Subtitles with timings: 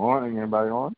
[0.00, 0.94] Morning, anybody on?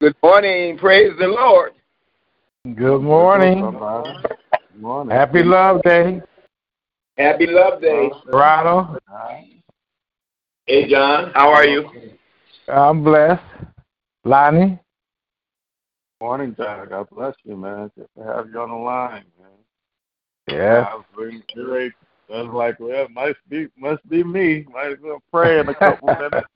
[0.00, 0.78] Good morning.
[0.78, 1.72] Praise the Lord.
[2.74, 3.60] Good morning.
[3.60, 5.14] Good morning.
[5.14, 6.22] Happy Love Day,
[7.18, 8.08] Happy Love Day.
[8.28, 8.98] Ronald.
[10.64, 11.32] Hey, John.
[11.34, 11.90] How are you?
[12.66, 13.42] I'm blessed.
[14.24, 14.78] Lonnie.
[16.22, 16.88] Morning, John.
[16.88, 17.90] God bless you, man.
[17.94, 19.50] Good to have you on the line, man.
[20.48, 20.86] Yes.
[20.90, 21.92] I was really great.
[22.32, 24.64] I was like, well, it must be must be me.
[24.72, 26.46] Might as well pray in a couple minutes.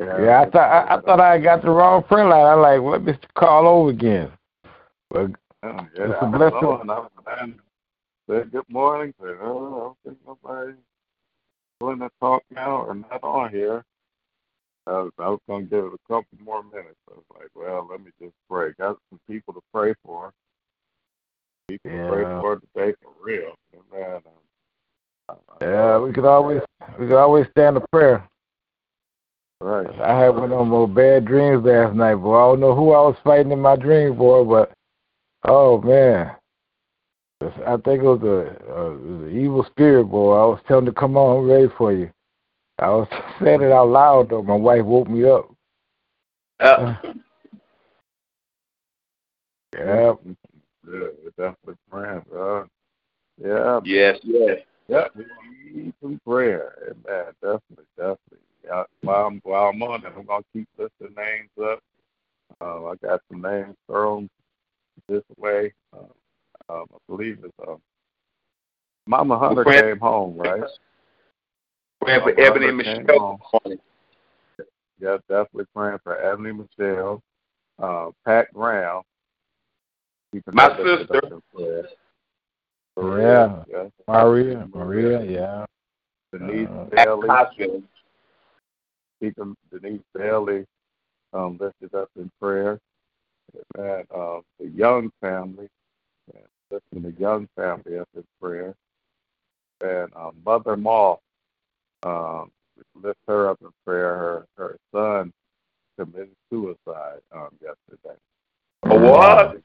[0.00, 2.46] Yeah, I thought I, I thought I got the wrong prayer line.
[2.46, 4.30] I like, let me call over again.
[5.10, 5.32] But
[5.62, 6.60] Oh, It's yeah, a I blessing.
[6.62, 7.10] know, and I was
[7.40, 7.54] and
[8.28, 9.12] said good morning.
[9.20, 10.72] Said, oh, I don't think nobody
[11.80, 13.84] willing to talk now or not on here.
[14.86, 16.96] I was, I was going to give it a couple more minutes.
[17.10, 18.72] I was like, well, let me just pray.
[18.78, 20.32] Got some people to pray for.
[21.68, 23.54] People to pray for today for real.
[23.92, 24.20] Man,
[25.28, 26.60] I- I yeah, we could always
[26.98, 28.26] we could always stand a prayer.
[29.60, 30.00] Right.
[30.00, 32.34] I had one of those bad dreams last night, boy.
[32.34, 34.72] I don't know who I was fighting in my dream, boy, but
[35.44, 36.32] oh man,
[37.42, 40.32] I think it was a, a, it was an evil spirit, boy.
[40.32, 42.10] I was telling him to come on, I'm ready for you.
[42.78, 43.08] I was
[43.42, 44.42] saying it out loud though.
[44.42, 45.50] My wife woke me up.
[46.60, 46.94] Uh,
[49.74, 50.14] Yeah,
[50.90, 52.66] Yeah, definitely praying, bro.
[53.42, 54.58] Yeah, yes, yes.
[54.88, 55.24] Yeah, we
[55.72, 56.74] need some prayer.
[56.82, 57.32] Amen.
[57.42, 58.38] Definitely, definitely.
[58.64, 61.80] Yeah, while I'm while I'm on it, I'm gonna keep listing names up.
[62.60, 64.28] Uh, I got some names thrown
[65.08, 65.72] this way.
[65.92, 66.04] Uh,
[66.68, 67.80] um, I believe it's um,
[69.06, 70.62] Mama Hunter praying- came home, right?
[72.02, 73.38] Praying for Mama Ebony and Hunter came Michelle home.
[73.40, 73.80] this morning.
[75.00, 77.22] Yeah, definitely praying for Ebony Michelle,
[77.78, 79.02] uh, Pat Brown.
[80.32, 81.16] keeping My sister.
[81.16, 81.88] up in prayer.
[82.98, 83.64] Yeah.
[83.68, 83.88] yeah.
[84.06, 85.64] Maria, Maria, yeah.
[86.32, 87.28] Denise Uh, Bailey.
[87.28, 87.82] hospital.
[89.20, 90.66] Keeping Denise Bailey
[91.32, 92.78] um, lifted up in prayer.
[93.76, 95.68] And uh, the Young family,
[96.34, 96.38] uh,
[96.70, 98.74] lifting the Young family up in prayer.
[99.80, 101.18] And um, Mother Moss,
[102.02, 102.50] um,
[103.02, 104.16] lift her up in prayer.
[104.16, 105.32] Her her son
[105.98, 108.16] committed suicide um, yesterday.
[108.84, 109.60] A what?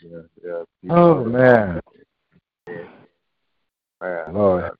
[0.00, 0.62] Yeah, yeah.
[0.90, 1.80] Oh man,
[4.00, 4.34] man.
[4.34, 4.70] Lord.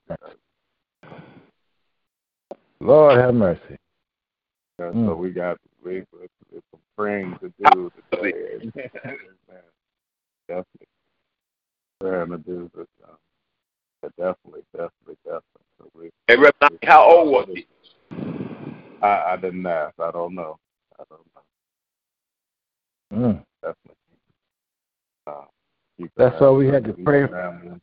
[2.81, 3.79] Lord have mercy.
[4.83, 5.07] Uh, Mm.
[5.07, 8.33] So we got we it's, it's some praying to do today.
[8.75, 8.83] Man,
[10.49, 10.89] definitely
[12.01, 12.87] praying to do this.
[13.09, 13.17] Um,
[14.01, 15.43] but definitely, definitely, definitely.
[15.79, 17.67] So we, Hey, Reverend, Lonnie, how old was he?
[19.03, 19.95] I, I didn't ask.
[20.01, 20.59] I don't know.
[20.99, 21.43] I don't know.
[23.19, 23.45] Mm.
[23.63, 23.97] Definitely.
[25.27, 27.27] Uh, That's why we had to each pray.
[27.29, 27.81] family.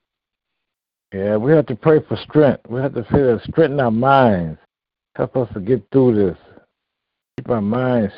[1.13, 2.61] Yeah, we have to pray for strength.
[2.69, 4.59] We have to pray to strengthen our minds.
[5.15, 6.37] Help us to get through this.
[7.39, 8.13] Keep our minds,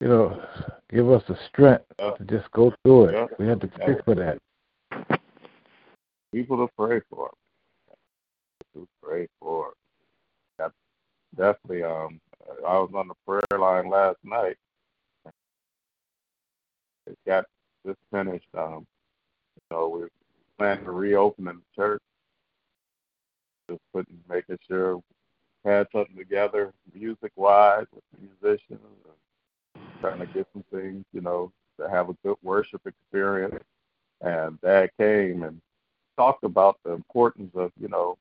[0.00, 0.44] you know,
[0.90, 2.10] give us the strength Yeah.
[2.16, 3.12] to just go through it.
[3.12, 3.26] Yeah.
[3.38, 4.40] We have to pray for that.
[6.32, 7.30] People to pray for.
[8.74, 9.74] To pray for.
[10.58, 10.72] That
[11.36, 11.84] definitely.
[11.84, 12.20] Um,
[12.66, 14.56] I was on the prayer line last night.
[17.06, 17.44] It got
[17.86, 18.48] just finished.
[18.58, 18.88] Um,
[19.54, 20.08] you know, we're
[20.58, 22.02] planning to reopen the church.
[23.70, 25.00] Just putting, making sure
[25.64, 29.14] had something together, music wise, with the musicians, and
[30.02, 33.62] trying to get some things, you know, to have a good worship experience.
[34.20, 35.60] And Dad came and
[36.16, 38.16] talked about the importance of, you know,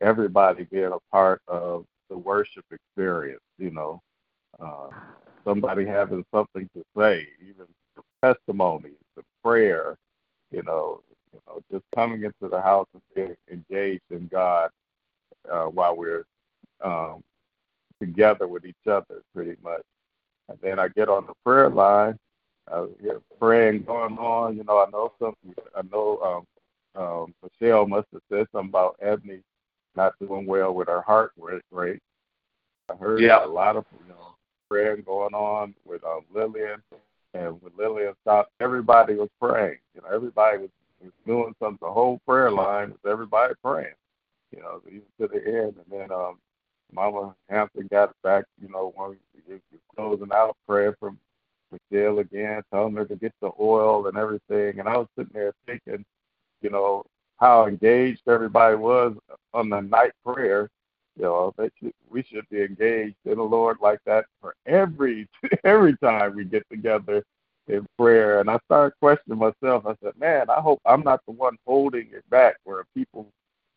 [0.00, 4.00] everybody being a part of the worship experience, you know.
[4.60, 4.90] Uh,
[5.44, 7.66] somebody having something to say, even
[8.22, 9.96] testimonies, the prayer,
[10.50, 11.00] you know,
[11.32, 14.70] you know, just coming into the house and being engaged in God
[15.50, 16.24] uh, while we're
[16.82, 17.22] um,
[18.00, 19.82] together with each other, pretty much.
[20.48, 22.18] And then I get on the prayer line,
[22.70, 24.56] uh, hear praying going on.
[24.56, 25.54] You know, I know something.
[25.76, 26.44] I know
[26.96, 29.40] um, um, Michelle must have said something about Ebony
[29.96, 31.32] not doing well with her heart
[31.70, 32.00] rate.
[32.90, 33.44] I heard Yeah.
[33.44, 34.34] a lot of you know
[34.68, 36.82] praying going on with um, Lillian,
[37.34, 39.78] and when Lillian stopped, everybody was praying.
[39.94, 40.70] You know, everybody was,
[41.02, 41.78] was doing something.
[41.86, 43.94] The whole prayer line was everybody praying.
[44.54, 46.38] You know, even to the end, and then um,
[46.94, 48.44] Mama Hampton got back.
[48.60, 49.16] You know, when
[49.48, 49.60] was
[49.94, 51.14] closing out, praying for
[51.72, 54.80] Michelle again, telling her to get the oil and everything.
[54.80, 56.04] And I was sitting there thinking,
[56.62, 57.04] you know,
[57.38, 59.14] how engaged everybody was
[59.52, 60.68] on the night prayer.
[61.16, 65.28] You know, should, we should be engaged in the Lord like that for every
[65.64, 67.22] every time we get together
[67.68, 68.40] in prayer.
[68.40, 69.86] And I started questioning myself.
[69.86, 73.28] I said, man, I hope I'm not the one holding it back where people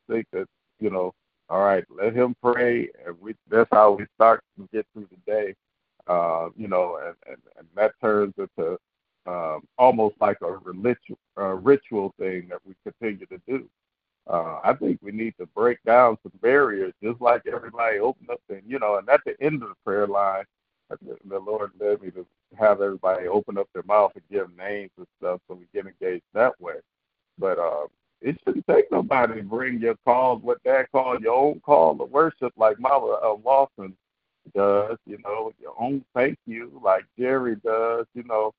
[0.09, 0.47] think that,
[0.79, 1.13] you know,
[1.49, 5.31] all right, let him pray, and we that's how we start to get through the
[5.31, 5.55] day.
[6.07, 8.77] Uh, you know, and, and, and that turns into
[9.27, 13.69] um, almost like a ritual, uh, ritual thing that we continue to do.
[14.29, 18.41] Uh, I think we need to break down some barriers, just like everybody open up
[18.49, 20.43] and you know, and at the end of the prayer line,
[20.89, 22.25] the, the Lord led me to
[22.57, 26.23] have everybody open up their mouth and give names and stuff, so we get engaged
[26.33, 26.75] that way.
[27.37, 27.87] But uh,
[28.21, 32.05] it shouldn't take nobody to bring your calls, what Dad called your own call to
[32.05, 33.95] worship, like Mama uh, Lawson
[34.55, 38.53] does, you know, your own thank you, like Jerry does, you know.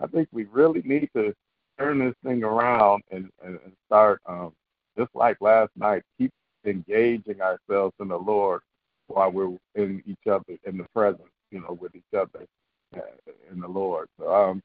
[0.00, 1.32] I think we really need to
[1.78, 4.52] turn this thing around and, and, and start, um,
[4.98, 6.32] just like last night, keep
[6.64, 8.60] engaging ourselves in the Lord
[9.06, 12.46] while we're in each other, in the presence, you know, with each other
[12.96, 13.00] uh,
[13.52, 14.08] in the Lord.
[14.18, 14.62] So um,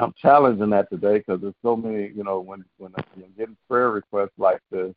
[0.00, 3.04] I'm challenging that today because there's so many, you know, when when I'm
[3.36, 4.94] getting prayer requests like this,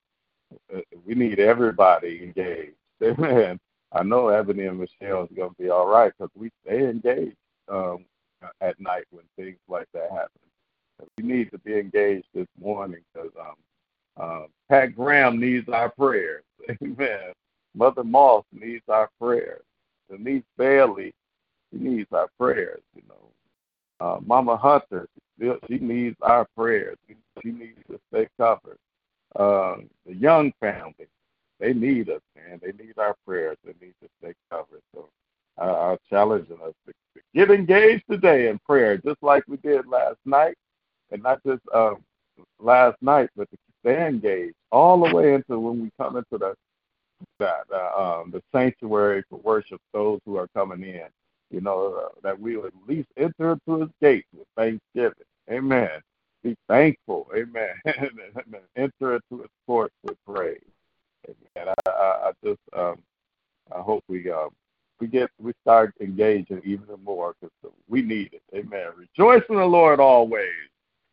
[0.73, 2.77] uh, we need everybody engaged.
[3.03, 3.59] Amen.
[3.91, 7.35] I know Ebony and Michelle is going to be all right because we stay engaged
[7.67, 8.05] um,
[8.61, 10.39] at night when things like that happen.
[11.17, 13.55] We need to be engaged this morning because um,
[14.17, 16.43] uh, Pat Graham needs our prayers.
[16.81, 17.33] Amen.
[17.75, 19.63] Mother Moss needs our prayers.
[20.09, 21.13] Denise Bailey,
[21.71, 22.81] she needs our prayers.
[22.95, 23.33] You know,
[24.03, 25.07] uh, Mama Hunter,
[25.39, 26.97] she needs our prayers.
[27.41, 28.77] She needs to stay covered.
[29.39, 31.07] Um, the Young family,
[31.59, 32.59] they need us, man.
[32.61, 33.57] They need our prayers.
[33.63, 34.81] They need to stay covered.
[34.93, 35.07] So
[35.59, 39.87] uh, I'm challenging us to, to get engaged today in prayer, just like we did
[39.87, 40.55] last night,
[41.11, 42.03] and not just um,
[42.59, 46.55] last night, but to stay engaged all the way into when we come into the
[47.39, 49.79] that uh, um, the sanctuary for worship.
[49.93, 51.07] Those who are coming in,
[51.53, 55.27] you know, uh, that we would at least enter into His gates with thanksgiving.
[55.51, 56.01] Amen.
[56.43, 57.27] Be thankful.
[57.35, 57.69] Amen.
[57.85, 60.59] and enter into His courts with praise.
[61.27, 61.73] Amen.
[61.85, 62.97] I, I, I just um,
[63.73, 64.49] I hope we um,
[64.99, 68.41] we get we start engaging even more because we need it.
[68.55, 68.87] Amen.
[68.97, 70.49] Rejoice in the Lord always.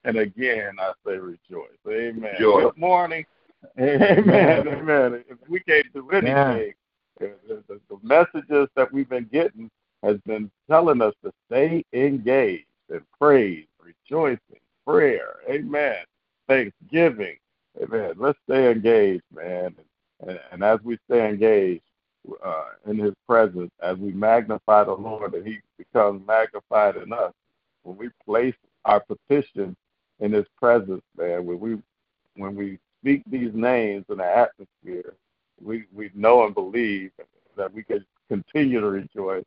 [0.04, 1.68] And again, I say rejoice.
[1.86, 2.34] Amen.
[2.38, 2.62] Joy.
[2.62, 3.26] Good morning.
[3.78, 4.66] Amen.
[4.66, 5.22] Amen.
[5.28, 6.72] If we can't do anything,
[7.18, 9.70] the, the, the messages that we've been getting
[10.02, 15.36] has been telling us to stay engaged in praise, rejoicing, prayer.
[15.48, 15.98] Amen.
[16.48, 17.36] Thanksgiving.
[17.80, 18.14] Amen.
[18.16, 19.74] Let's stay engaged, man.
[20.26, 21.82] And, and as we stay engaged
[22.44, 27.32] uh, in His presence, as we magnify the Lord, and He becomes magnified in us,
[27.82, 28.54] when we place
[28.84, 29.76] our petition
[30.18, 31.78] in His presence, man, when we
[32.36, 35.14] when we speak these names in the atmosphere,
[35.62, 37.12] we we know and believe
[37.56, 39.44] that we can continue to rejoice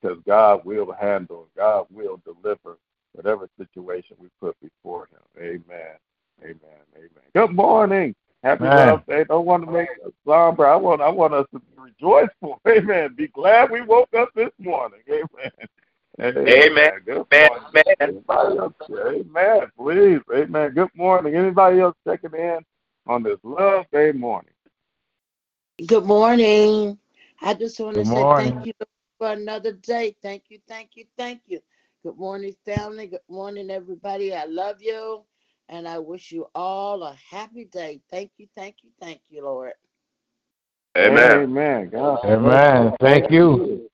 [0.00, 2.78] because God will handle, God will deliver
[3.12, 5.20] whatever situation we put before Him.
[5.38, 5.96] Amen.
[6.42, 6.82] Amen.
[6.96, 7.24] Amen.
[7.34, 8.14] Good morning.
[8.42, 8.88] Happy Man.
[8.88, 9.24] love day.
[9.24, 10.66] Don't want to make a somber.
[10.66, 12.60] I want I want us to be rejoiceful.
[12.68, 13.14] Amen.
[13.16, 15.00] Be glad we woke up this morning.
[15.08, 15.50] Amen.
[16.20, 16.92] Amen.
[17.06, 17.48] Good Amen.
[17.50, 17.84] morning.
[18.00, 18.74] Anybody else?
[18.90, 19.60] Amen.
[19.78, 20.20] Please.
[20.34, 20.72] Amen.
[20.74, 21.34] Good morning.
[21.34, 22.58] Anybody else checking in
[23.06, 24.50] on this love day morning?
[25.86, 26.98] Good morning.
[27.42, 28.72] I just want to Good say thank you
[29.24, 30.14] for another day.
[30.20, 31.58] Thank you, thank you, thank you.
[32.02, 33.06] Good morning, family.
[33.06, 34.34] Good morning, everybody.
[34.34, 35.22] I love you,
[35.70, 38.02] and I wish you all a happy day.
[38.10, 39.72] Thank you, thank you, thank you, Lord.
[40.98, 41.38] Amen.
[41.38, 41.88] Amen.
[41.88, 42.92] God Amen.
[43.00, 43.88] Thank you.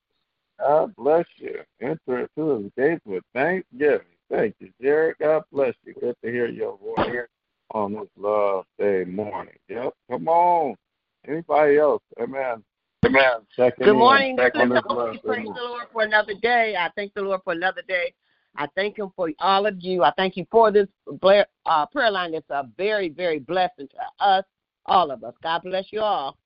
[0.59, 1.61] God bless you.
[1.81, 4.01] Enter into his gates with thanksgiving.
[4.29, 5.15] Thank you, Jared.
[5.21, 5.95] God bless you.
[5.95, 7.29] Good to hear your voice here
[7.71, 9.55] on this love day morning.
[9.69, 9.95] Yep.
[10.11, 10.75] Come on.
[11.25, 12.03] Anybody else?
[12.21, 12.65] Amen.
[13.07, 13.40] Amen.
[13.57, 13.99] Checking Good in.
[13.99, 14.37] morning.
[14.37, 15.19] This is this Sophie.
[15.25, 15.61] Praise the.
[15.61, 16.76] Lord for another day.
[16.78, 18.12] I thank the Lord for another day.
[18.57, 20.02] I thank Him for all of you.
[20.02, 20.88] I thank you for this
[21.66, 22.35] uh, prayer line.
[22.35, 24.45] It's a very, very blessing to us,
[24.87, 25.35] all of us.
[25.42, 26.37] God bless you all.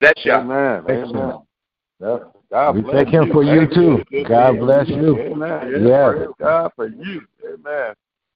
[0.00, 0.32] That's you.
[0.32, 0.84] Amen.
[0.88, 1.16] Excellent.
[1.16, 1.40] Amen.
[2.00, 2.32] Yep.
[2.50, 3.32] God We thank him you.
[3.32, 4.04] for you too.
[4.28, 5.18] God bless you.
[5.18, 5.70] Amen.
[5.70, 5.80] Yes.
[5.80, 6.14] Yes.
[6.16, 7.22] Praise God for you.
[7.44, 7.94] Amen.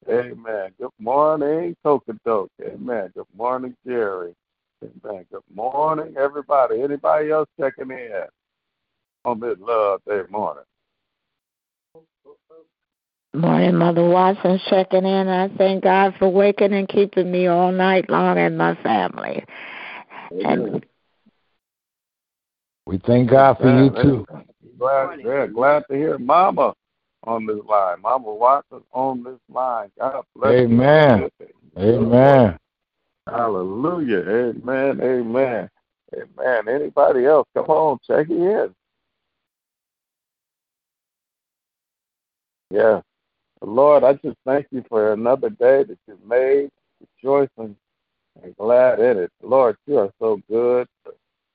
[0.08, 0.70] Amen.
[0.80, 2.48] Good morning, Tokadoke.
[2.66, 3.10] Amen.
[3.14, 4.34] Good morning, Jerry.
[4.82, 5.26] Amen.
[5.30, 6.82] Good morning, everybody.
[6.82, 8.24] Anybody else checking in
[9.24, 10.64] on this love day morning?
[13.34, 15.28] Morning, Mother Watson checking in.
[15.28, 19.44] I thank God for waking and keeping me all night long and my family.
[20.30, 20.84] And
[22.86, 24.26] We thank God for you too.
[24.78, 26.74] Glad, yeah, glad to hear Mama
[27.24, 28.00] on this line.
[28.00, 29.90] Mama Watson on this line.
[29.98, 31.28] God bless Amen.
[31.38, 31.48] you.
[31.76, 32.58] Amen.
[33.26, 34.18] Hallelujah.
[34.28, 35.00] Amen.
[35.00, 35.68] Amen.
[36.14, 36.68] Amen.
[36.68, 37.46] Anybody else?
[37.54, 38.74] Come on, check it in.
[42.70, 43.00] Yeah.
[43.62, 46.70] Lord, I just thank you for another day that you've made,
[47.22, 47.76] rejoicing
[48.42, 49.30] and glad in it.
[49.42, 50.88] Lord, you are so good.
[51.04, 51.12] The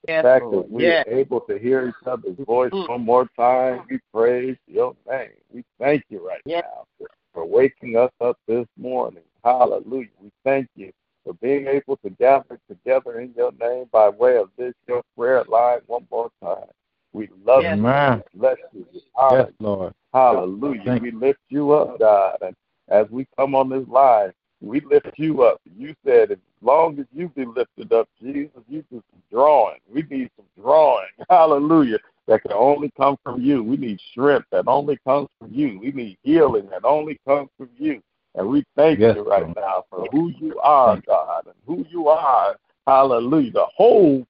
[0.08, 0.66] Yes, fact Lord.
[0.66, 1.06] that we Yes.
[1.08, 2.88] are able to hear each other's voice Mm.
[2.88, 5.32] one more time, we praise your name.
[5.52, 6.64] We thank you right Yes.
[6.64, 9.24] now for, for waking us up this morning.
[9.44, 10.10] Hallelujah.
[10.22, 10.94] We thank you
[11.26, 15.44] for being able to gather together in your name by way of this, your prayer
[15.50, 16.70] line, one more time.
[17.12, 17.78] We love Yes.
[17.78, 17.86] you.
[17.86, 18.24] Amen.
[18.36, 18.86] Bless you.
[18.94, 19.02] We
[19.32, 19.52] Yes.
[19.60, 19.94] Lord.
[20.14, 20.84] Hallelujah.
[20.86, 22.38] Thank we lift you up, God.
[22.42, 22.56] And
[22.88, 25.60] as we come on this line, we lift you up.
[25.78, 29.80] You said as long as you be lifted up, Jesus, you do some drawing.
[29.90, 31.08] We need some drawing.
[31.30, 32.00] Hallelujah.
[32.28, 33.64] That can only come from you.
[33.64, 35.80] We need strength that only comes from you.
[35.80, 38.02] We need healing that only comes from you.
[38.36, 39.56] And we thank Yes, you right Lord.
[39.56, 42.58] now for who you are, God, and who you are.
[42.86, 43.52] Hallelujah.
[43.52, 44.26] The whole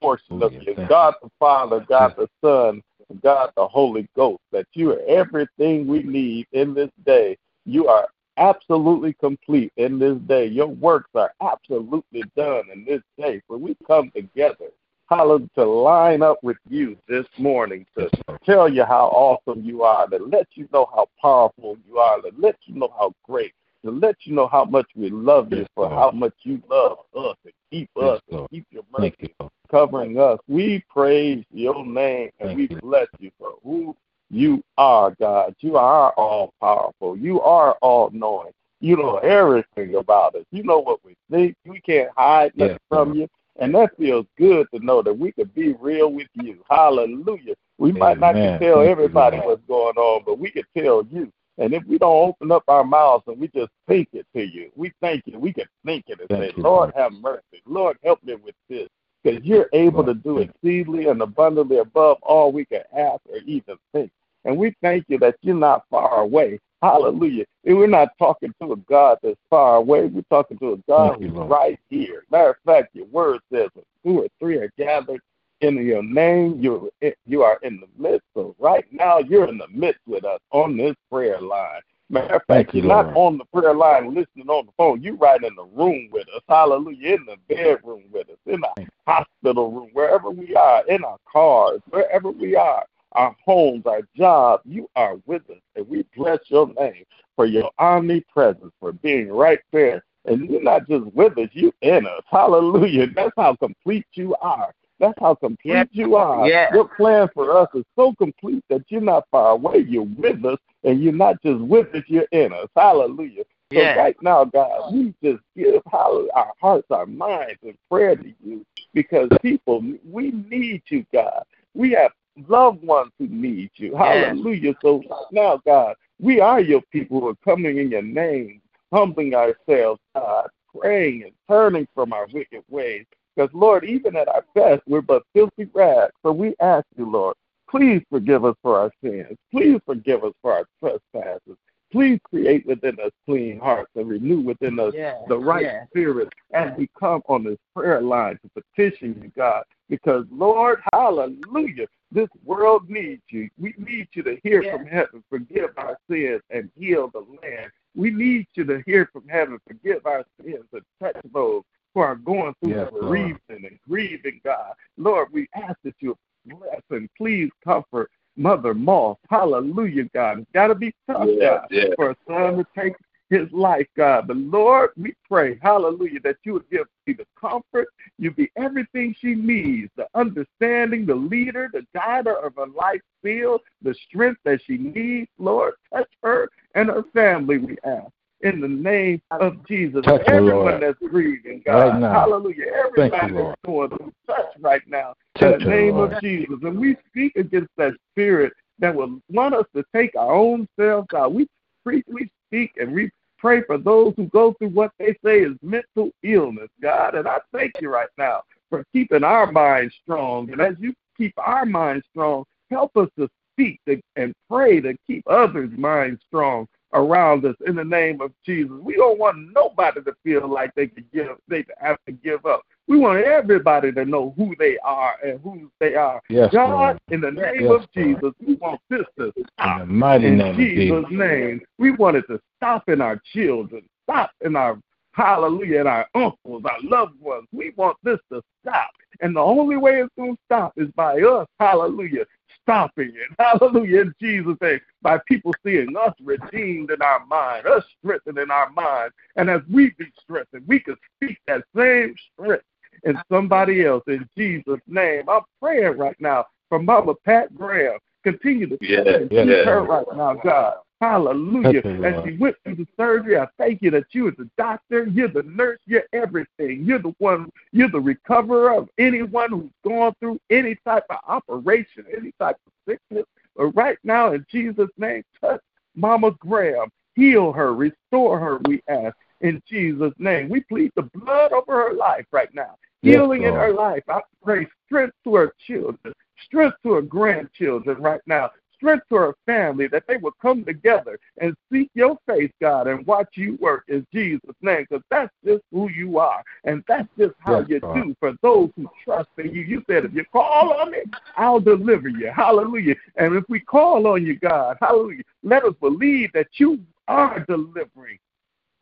[0.00, 0.74] portion of you.
[0.88, 2.82] God the Father, God the Son,
[3.22, 4.42] God the Holy Ghost.
[4.52, 7.36] That you are everything we need in this day.
[7.64, 10.46] You are absolutely complete in this day.
[10.46, 13.40] Your works are absolutely done in this day.
[13.48, 14.70] So we come together,
[15.08, 18.10] hallelujah, to line up with you this morning to
[18.44, 22.30] tell you how awesome you are, to let you know how powerful you are, to
[22.36, 23.52] let you know how great,
[23.84, 27.36] to let you know how much we love you for how much you love us
[27.44, 29.52] and keep us and keep your mercy Thank you, Lord.
[29.70, 30.38] covering us.
[30.48, 33.96] We praise your name and we bless you for who
[34.30, 35.54] you are, God.
[35.60, 37.16] You are all powerful.
[37.16, 38.52] You are all knowing.
[38.80, 40.44] You know everything about us.
[40.50, 41.56] You know what we think.
[41.64, 43.28] We can't hide nothing Yes, from you.
[43.58, 46.62] And that feels good to know that we could be real with you.
[46.68, 47.54] Hallelujah.
[47.78, 49.48] We might not can tell everybody Lord.
[49.48, 51.32] what's going on, but we can tell you.
[51.58, 54.70] And if we don't open up our mouths and we just think it to you,
[54.74, 55.38] we thank you.
[55.38, 56.94] We can think it and Thank say, you, Lord, Lord.
[56.96, 57.62] have mercy.
[57.66, 58.88] Lord, help me with this.
[59.24, 63.76] Because you're able to do exceedingly and abundantly above all we can ask or even
[63.92, 64.10] think.
[64.46, 66.60] And we thank you that you're not far away.
[66.80, 67.44] Hallelujah.
[67.64, 70.06] And we're not talking to a God that's far away.
[70.06, 71.50] We're talking to a God you, who's Lord.
[71.50, 72.24] right here.
[72.30, 75.20] Matter of fact, your word says when two or three are gathered
[75.62, 76.90] in your name, you
[77.24, 78.26] you are in the midst.
[78.34, 81.80] So right now, you're in the midst with us on this prayer line.
[82.08, 85.02] Matter of fact, you, you're not on the prayer line listening on the phone.
[85.02, 86.42] You're right in the room with us.
[86.48, 87.14] Hallelujah.
[87.14, 91.80] In the bedroom with us, in the hospital room, wherever we are, in our cars,
[91.90, 92.84] wherever we are,
[93.16, 95.56] our homes, our jobs, you are with us.
[95.74, 97.04] And we bless your name
[97.34, 100.04] for your omnipresence, for being right there.
[100.26, 102.22] And you're not just with us, you're in us.
[102.26, 103.06] Hallelujah.
[103.14, 104.72] That's how complete you are.
[104.98, 105.86] That's how complete Yes.
[105.92, 106.48] you are.
[106.48, 106.72] Yes.
[106.72, 109.80] Your plan for us is so complete that you're not far away.
[109.80, 112.68] You're with us, and you're not just with us, you're in us.
[112.74, 113.44] Hallelujah.
[113.72, 113.96] So Yes.
[113.96, 118.64] right now, God, we just give hallelujah, our hearts, our minds, and prayer to you
[118.94, 121.42] because people, we need you, God.
[121.74, 122.12] We have
[122.48, 123.92] loved ones who need you.
[123.92, 124.28] Yes.
[124.28, 124.74] Hallelujah.
[124.82, 125.02] So
[125.32, 128.60] now, God, we are your people who are coming in your name,
[128.92, 133.04] humbling ourselves, God, praying and turning from our wicked ways.
[133.34, 136.12] Because, Lord, even at our best, we're but filthy rags.
[136.22, 137.36] So we ask you, Lord,
[137.68, 139.36] please forgive us for our sins.
[139.50, 141.56] Please forgive us for our trespasses.
[141.96, 145.16] Please create within us clean hearts and renew within us Yes.
[145.28, 145.88] the right Yes.
[145.88, 149.64] spirit as we come on this prayer line to petition you, God.
[149.88, 153.48] Because, Lord, hallelujah, this world needs you.
[153.56, 154.76] We need you to hear Yes.
[154.76, 157.72] from heaven, forgive our sins, and heal the land.
[157.94, 161.62] We need you to hear from heaven, forgive our sins, and touch those
[161.94, 164.74] who are going through Yes, bereavement and grieving, God.
[164.98, 169.18] Lord, we ask that you bless and please comfort Mother Moss.
[169.30, 170.40] Hallelujah, God.
[170.40, 171.88] It's got to be tough, Yes, God, yes.
[171.96, 172.94] for a son to take
[173.30, 174.28] his life, God.
[174.28, 179.14] But Lord, we pray, hallelujah, that you would give me the comfort, you be everything
[179.18, 184.60] she needs, the understanding, the leader, the guider of her life field, the strength that
[184.64, 185.28] she needs.
[185.38, 188.12] Lord, touch her and her family, we ask.
[188.42, 190.82] In the name of Jesus, Touch her, everyone Lord.
[190.82, 192.12] that's grieving, God, Right now.
[192.12, 193.54] hallelujah, Thank everybody you, Lord.
[193.54, 196.12] that's going through touch right now, Touch in the her, name Lord.
[196.12, 196.56] of Jesus.
[196.62, 201.08] And we speak against that spirit that will want us to take our own selves
[201.14, 201.32] out.
[201.32, 201.46] We
[201.82, 205.56] pre- we speak and we pray for those who go through what they say is
[205.62, 207.14] mental illness, God.
[207.14, 210.50] And I thank you right now for keeping our minds strong.
[210.50, 214.94] And as you keep our minds strong, help us to speak to, and pray to
[215.06, 218.72] keep others' minds strong around us in the name of Jesus.
[218.80, 222.62] We don't want nobody to feel like they could give they have to give up.
[222.88, 226.20] We want everybody to know who they are and who they are.
[226.28, 226.98] Yes, God, Lord.
[227.10, 227.88] in the name Yes, of Lord.
[227.94, 231.04] Jesus, we want this to In the mighty In name of Jesus.
[231.10, 234.78] Jesus' name, we want it to stop in our children, stop in our
[235.16, 237.48] hallelujah, in our uncles, our loved ones.
[237.52, 238.90] We want this to stop.
[239.20, 242.26] And the only way it's going to stop is by us, hallelujah,
[242.62, 243.28] stopping it.
[243.38, 248.50] Hallelujah, in Jesus' name, by people seeing us redeemed in our mind, us strengthened in
[248.50, 249.12] our mind.
[249.36, 252.64] And as we be strengthened, we can speak that same strength
[253.04, 255.28] in somebody else in Jesus' name.
[255.30, 257.98] I'm praying right now for Mama Pat Graham.
[258.22, 260.74] Continue to touch and her right now, God.
[261.00, 261.82] Hallelujah.
[262.04, 265.28] As she went through the surgery, I thank you that you are the doctor, you're
[265.28, 266.84] the nurse, you're everything.
[266.84, 272.06] You're the one, you're the recoverer of anyone who's gone through any type of operation,
[272.16, 273.26] any type of sickness.
[273.56, 275.60] But right now, in Jesus' name, touch
[275.94, 276.88] Mama Graham.
[277.14, 279.16] Heal her, restore her, we ask.
[279.42, 280.48] In Jesus' name.
[280.48, 282.76] We plead the blood over her life right now.
[283.02, 284.02] Yes, Healing in her life.
[284.08, 289.34] I pray strength to her children, strength to her grandchildren right now, strength to her
[289.46, 293.84] family, that they will come together and seek your face, God, and watch you work
[293.88, 296.42] in Jesus' name, because that's just who you are.
[296.64, 297.94] And that's just how Yes, you God.
[297.94, 299.62] do for those who trust in you.
[299.62, 300.98] You said, if you call on me,
[301.36, 302.30] I'll deliver you.
[302.34, 302.96] Hallelujah.
[303.16, 308.18] And if we call on you, God, hallelujah, let us believe that you are delivering.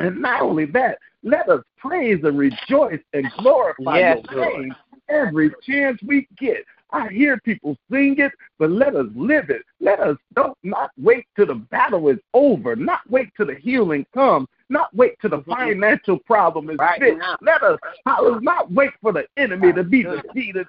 [0.00, 4.74] And not only that, let us praise and rejoice and glorify Yes, your name
[5.09, 6.64] every chance we get.
[6.90, 8.33] I hear people sing it,
[8.64, 9.61] but let us live it.
[9.79, 14.07] Let us don't not wait till the battle is over, not wait till the healing
[14.14, 17.18] comes, not wait till the financial problem is Right fixed.
[17.18, 17.37] now.
[17.42, 20.66] Let us hallelujah, not wait for the enemy to be defeated.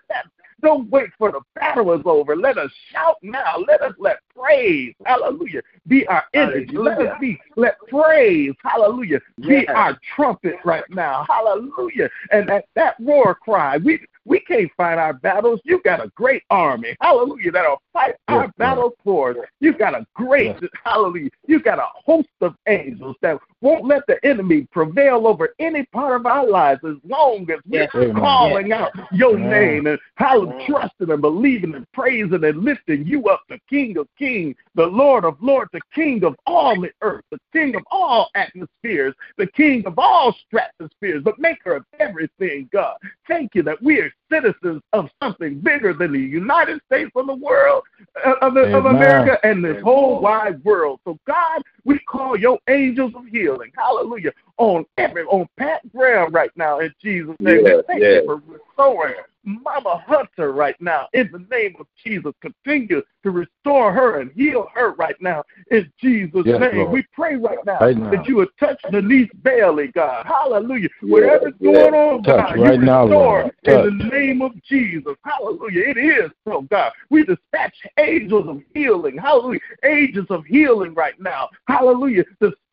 [0.61, 2.35] Don't wait for the battle is over.
[2.35, 3.63] Let us shout now.
[3.65, 6.75] Let us let praise, hallelujah, be our energy.
[6.77, 9.65] Let us be let praise, hallelujah, be Yes.
[9.69, 11.25] our trumpet right now.
[11.29, 12.09] Hallelujah.
[12.31, 15.61] And that, that roar cry, we we can't fight our battles.
[15.65, 19.37] You got a great army, hallelujah, that'll fight our Yes, battles for us.
[19.59, 20.71] You've got a great, Yes.
[20.83, 25.85] hallelujah, you've got a host of angels that won't let the enemy prevail over any
[25.85, 28.15] part of our lives as long as we're Yes.
[28.15, 29.49] Calling out your Amen.
[29.49, 34.07] name and how trusting and believing and praising and lifting you up, the King of
[34.17, 38.29] Kings, the Lord of Lords, the King of all the earth, the King of all
[38.35, 42.97] atmospheres, the King of all stratospheres, the maker of everything, God.
[43.27, 47.35] Thank you that we are citizens of something bigger than the United States of the
[47.35, 47.83] world,
[48.25, 50.99] uh, of, the, of America, and this whole wide world.
[51.05, 56.51] So, God, we call your angels of healing, hallelujah, on every on Pat Graham right
[56.55, 57.63] now in Jesus' name.
[57.63, 58.21] We Yes, thank yes.
[58.21, 62.33] you for restoring Mama Hunter right now in the name of Jesus.
[62.41, 66.77] Continue to restore her and heal her right now in Jesus' Yes, name.
[66.77, 66.91] Lord.
[66.91, 68.11] We pray right now, Right now.
[68.11, 70.25] that you would touch Denise Bailey, God.
[70.25, 70.89] Hallelujah.
[71.01, 71.73] Yes, Whatever's yes.
[71.73, 73.87] going on, Touch God, right you now, restore Lord.
[73.89, 75.13] in the name of Jesus.
[75.23, 75.83] Hallelujah.
[75.89, 76.91] It is so, God.
[77.09, 79.17] We dispatch angels of healing.
[79.17, 79.59] Hallelujah.
[79.83, 81.49] Angels of healing right now.
[81.67, 82.23] Hallelujah.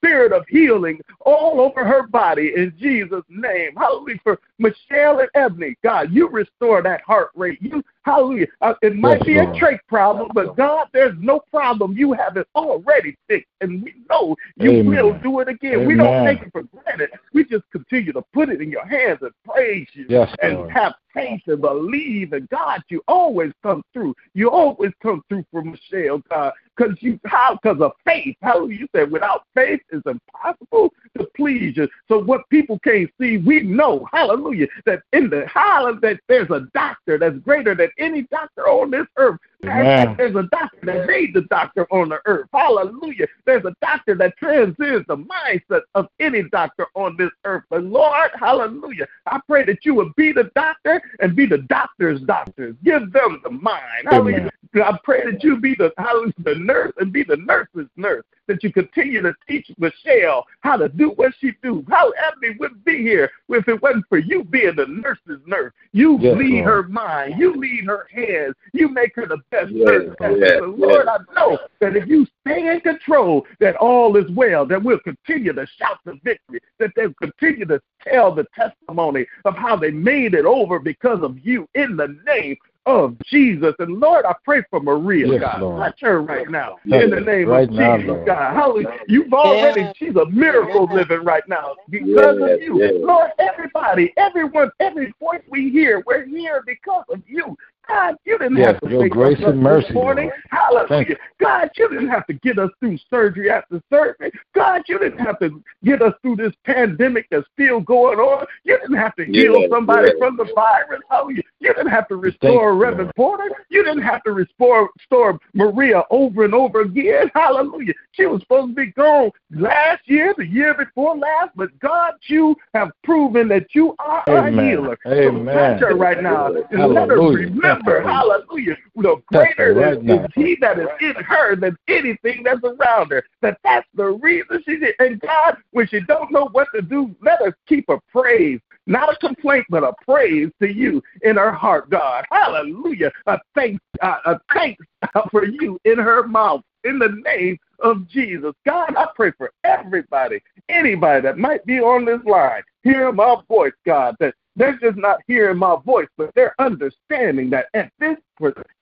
[0.02, 3.74] Spirit of healing all over her body in Jesus' name.
[3.76, 4.18] Hallelujah.
[4.24, 7.58] For Michelle and Ebony, God, you restore that heart rate.
[7.60, 8.48] You, hallelujah.
[8.60, 11.92] Uh, it might be a trach problem, but God, there's no problem.
[11.96, 14.86] You have it already fixed, and we know you Amen.
[14.86, 15.86] will do it again.
[15.86, 17.10] We don't take it for granted.
[17.32, 20.72] We just continue to put it in your hands and praise you Yes, and Lord.
[20.72, 24.14] have faith and believe and God, you always come through.
[24.34, 28.36] You always come through for Michelle, God, because you how because of faith.
[28.42, 31.88] How you said without faith it's impossible to please you.
[32.08, 36.66] So what people can't see, we know, hallelujah, that in the hallelujah that there's a
[36.74, 39.38] doctor that's greater than any doctor on this earth.
[39.64, 40.14] Amen.
[40.18, 42.48] There's a doctor that made the doctor on the earth.
[42.52, 43.26] Hallelujah.
[43.46, 47.64] There's a doctor that transcends the mindset of any doctor on this earth.
[47.70, 52.20] But Lord, hallelujah, I pray that you would be the doctor and be the doctor's
[52.22, 52.74] doctors.
[52.82, 54.08] Give them the mind.
[54.10, 54.50] Hallelujah.
[54.74, 58.24] I pray that you be the hallelujah, the nurse and be the nurse's nurse.
[58.48, 61.84] That you continue to teach Michelle how to do what she do.
[61.88, 65.72] How Ebony wouldn't be here if it wasn't for you being the nurse's nurse.
[65.92, 66.64] You Yes, lead Lord.
[66.64, 67.34] her mind.
[67.38, 68.54] You lead her hands.
[68.72, 71.18] You make her the best Yes, yes, So, Lord, yes.
[71.30, 75.52] I know that if you stay in control, that all is well, that we'll continue
[75.52, 80.34] to shout the victory, that they'll continue to tell the testimony of how they made
[80.34, 83.74] it over because of you in the name of Jesus.
[83.78, 85.60] And Lord, I pray for Maria, Yes, God.
[85.60, 85.82] Lord.
[85.82, 88.26] Touch her right now Touch in the name right of now, Jesus, Lord.
[88.26, 88.54] God.
[88.54, 88.98] Hallelujah.
[89.06, 89.96] You've already, Yes.
[89.96, 90.96] she's a miracle Yes.
[91.08, 92.78] living right now because Yes, of you.
[92.80, 92.92] yes.
[92.96, 97.56] Lord, everybody, everyone, every voice we hear, we're here because of you.
[97.88, 100.26] God, you didn't Yes, have to your grace us up and mercy, this morning.
[100.26, 100.42] Lord.
[100.50, 100.88] Hallelujah.
[100.88, 101.16] Thank you.
[101.40, 104.30] God, you didn't have to get us through surgery after surgery.
[104.54, 108.46] God, you didn't have to get us through this pandemic that's still going on.
[108.64, 110.16] You didn't have to heal Yes, somebody yes.
[110.18, 111.00] from the virus.
[111.10, 111.42] Hallelujah.
[111.60, 113.38] You didn't have to restore you, Reverend Lord.
[113.38, 113.64] Porter.
[113.68, 117.30] You didn't have to restore, restore Maria over and over again.
[117.34, 117.94] Hallelujah.
[118.12, 122.56] She was supposed to be gone last year, the year before last, but God, you
[122.74, 124.58] have proven that you are Amen.
[124.58, 124.98] a healer.
[125.06, 125.46] Amen.
[125.46, 127.50] So touch her right now and let her Hallelujah.
[127.78, 130.26] Remember, hallelujah, the greater right is, now.
[130.34, 133.24] he that is in her than anything that's around her.
[133.40, 134.94] That that's the reason she did.
[134.98, 139.12] And God, when she don't know what to do, let her keep a praise, not
[139.12, 142.24] a complaint, but a praise to you in her heart, God.
[142.30, 143.12] Hallelujah.
[143.26, 144.84] A thanks, uh, a thanks
[145.30, 146.62] for you in her mouth.
[146.84, 148.52] In the name of Jesus.
[148.66, 153.72] God, I pray for everybody, anybody that might be on this line, Hear my voice,
[153.86, 158.16] God, that they're just not hearing my voice, but they're understanding that at this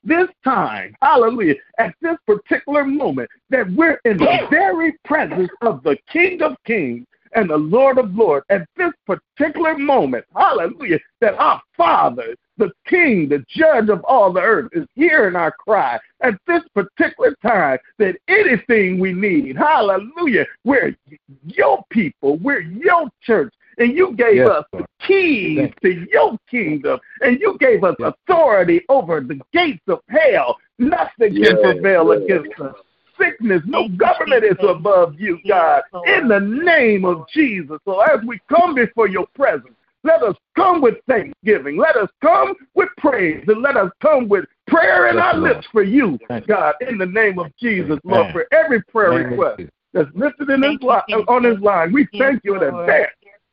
[0.05, 5.99] this time, hallelujah, at this particular moment, that we're in the very presence of the
[6.11, 8.47] King of Kings and the Lord of Lords.
[8.49, 14.41] At this particular moment, hallelujah, that our Father, the King, the Judge of all the
[14.41, 15.99] earth, is hearing our cry.
[16.23, 20.97] At this particular time, that anything we need, hallelujah, we're
[21.45, 26.39] your people, we're your church, and you gave Yes, us the keys Thank to your
[26.49, 28.13] kingdom, and you gave us Yes.
[28.29, 30.59] authority over the gates of hell.
[30.79, 32.23] Nothing Yes, can prevail yes.
[32.23, 32.77] against us.
[33.19, 35.83] Sickness, no government is above you, God.
[36.07, 37.79] In the name of Jesus.
[37.85, 41.77] So as we come before your presence, let us come with thanksgiving.
[41.77, 43.45] Let us come with praise.
[43.47, 47.39] And let us come with prayer in our lips for you, God, in the name
[47.39, 48.21] of Jesus, Amen.
[48.21, 49.63] Lord, for every prayer request
[49.93, 51.93] that's listed in this Thank you, line, on this line.
[51.93, 53.11] We thank you in advance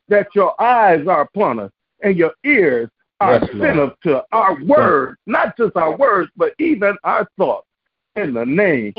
[0.10, 1.72] that your eyes are upon us
[2.04, 2.90] and your ears
[3.20, 7.68] are Yes, attentive to our words, not just our words, but even our thoughts.
[8.16, 8.94] In the name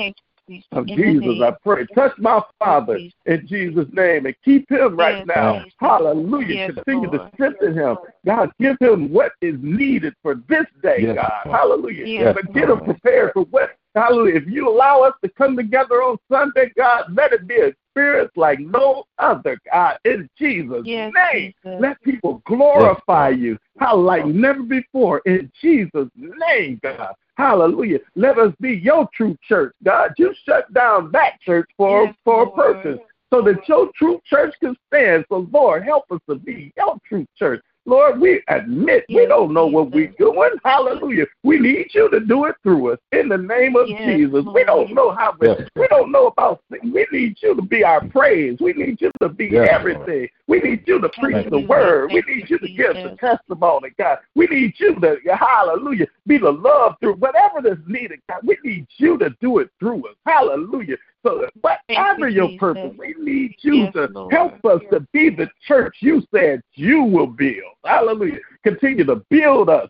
[0.73, 1.87] of Jesus, I pray.
[1.95, 5.55] Touch my father in Jesus' name and keep him right Yes, now.
[5.55, 5.73] yes.
[5.79, 6.55] Hallelujah.
[6.55, 7.97] Yes, Continue to strengthen him.
[8.25, 11.47] God, give him what is needed for this day, Yes, God.
[11.47, 11.59] Lord.
[11.59, 12.07] Hallelujah.
[12.07, 14.37] Yes, but get him prepared for what, hallelujah.
[14.37, 18.33] If you allow us to come together on Sunday, God, let it be an experience
[18.37, 21.53] like no other, God, in Jesus' Yes, name.
[21.65, 21.81] Jesus.
[21.81, 27.15] Let people glorify Yes, you, how like never before, in Jesus' name, God.
[27.37, 28.01] Hallelujah.
[28.17, 30.13] Let us be your true church, God.
[30.19, 34.55] You shut down that church for, Yes, for a purpose so that your true church
[34.61, 35.25] can stand.
[35.29, 37.63] So, Lord, help us to be your true church.
[37.89, 40.51] Lord, we admit we don't know what we're doing.
[40.63, 41.25] Hallelujah.
[41.43, 44.45] We need you to do it through us in the name of Yes, Jesus.
[44.53, 45.71] We don't know how we, Yes.
[45.75, 46.93] we don't know about things.
[46.93, 48.59] We need you to be our praise.
[48.61, 50.29] We need you to be Yes, everything.
[50.49, 52.13] We need you to preach Thank the you, word.
[52.13, 54.19] We need you, you to give the testimony, God.
[54.35, 58.41] We need you to, hallelujah, be the love through whatever that's needed, God.
[58.45, 60.15] We need you to do it through us.
[60.27, 60.97] Hallelujah.
[61.29, 65.97] So whatever you, your purpose, we need you to help us to be the church
[66.01, 67.75] you said you will build.
[67.85, 68.39] Hallelujah.
[68.65, 69.89] Continue to build us.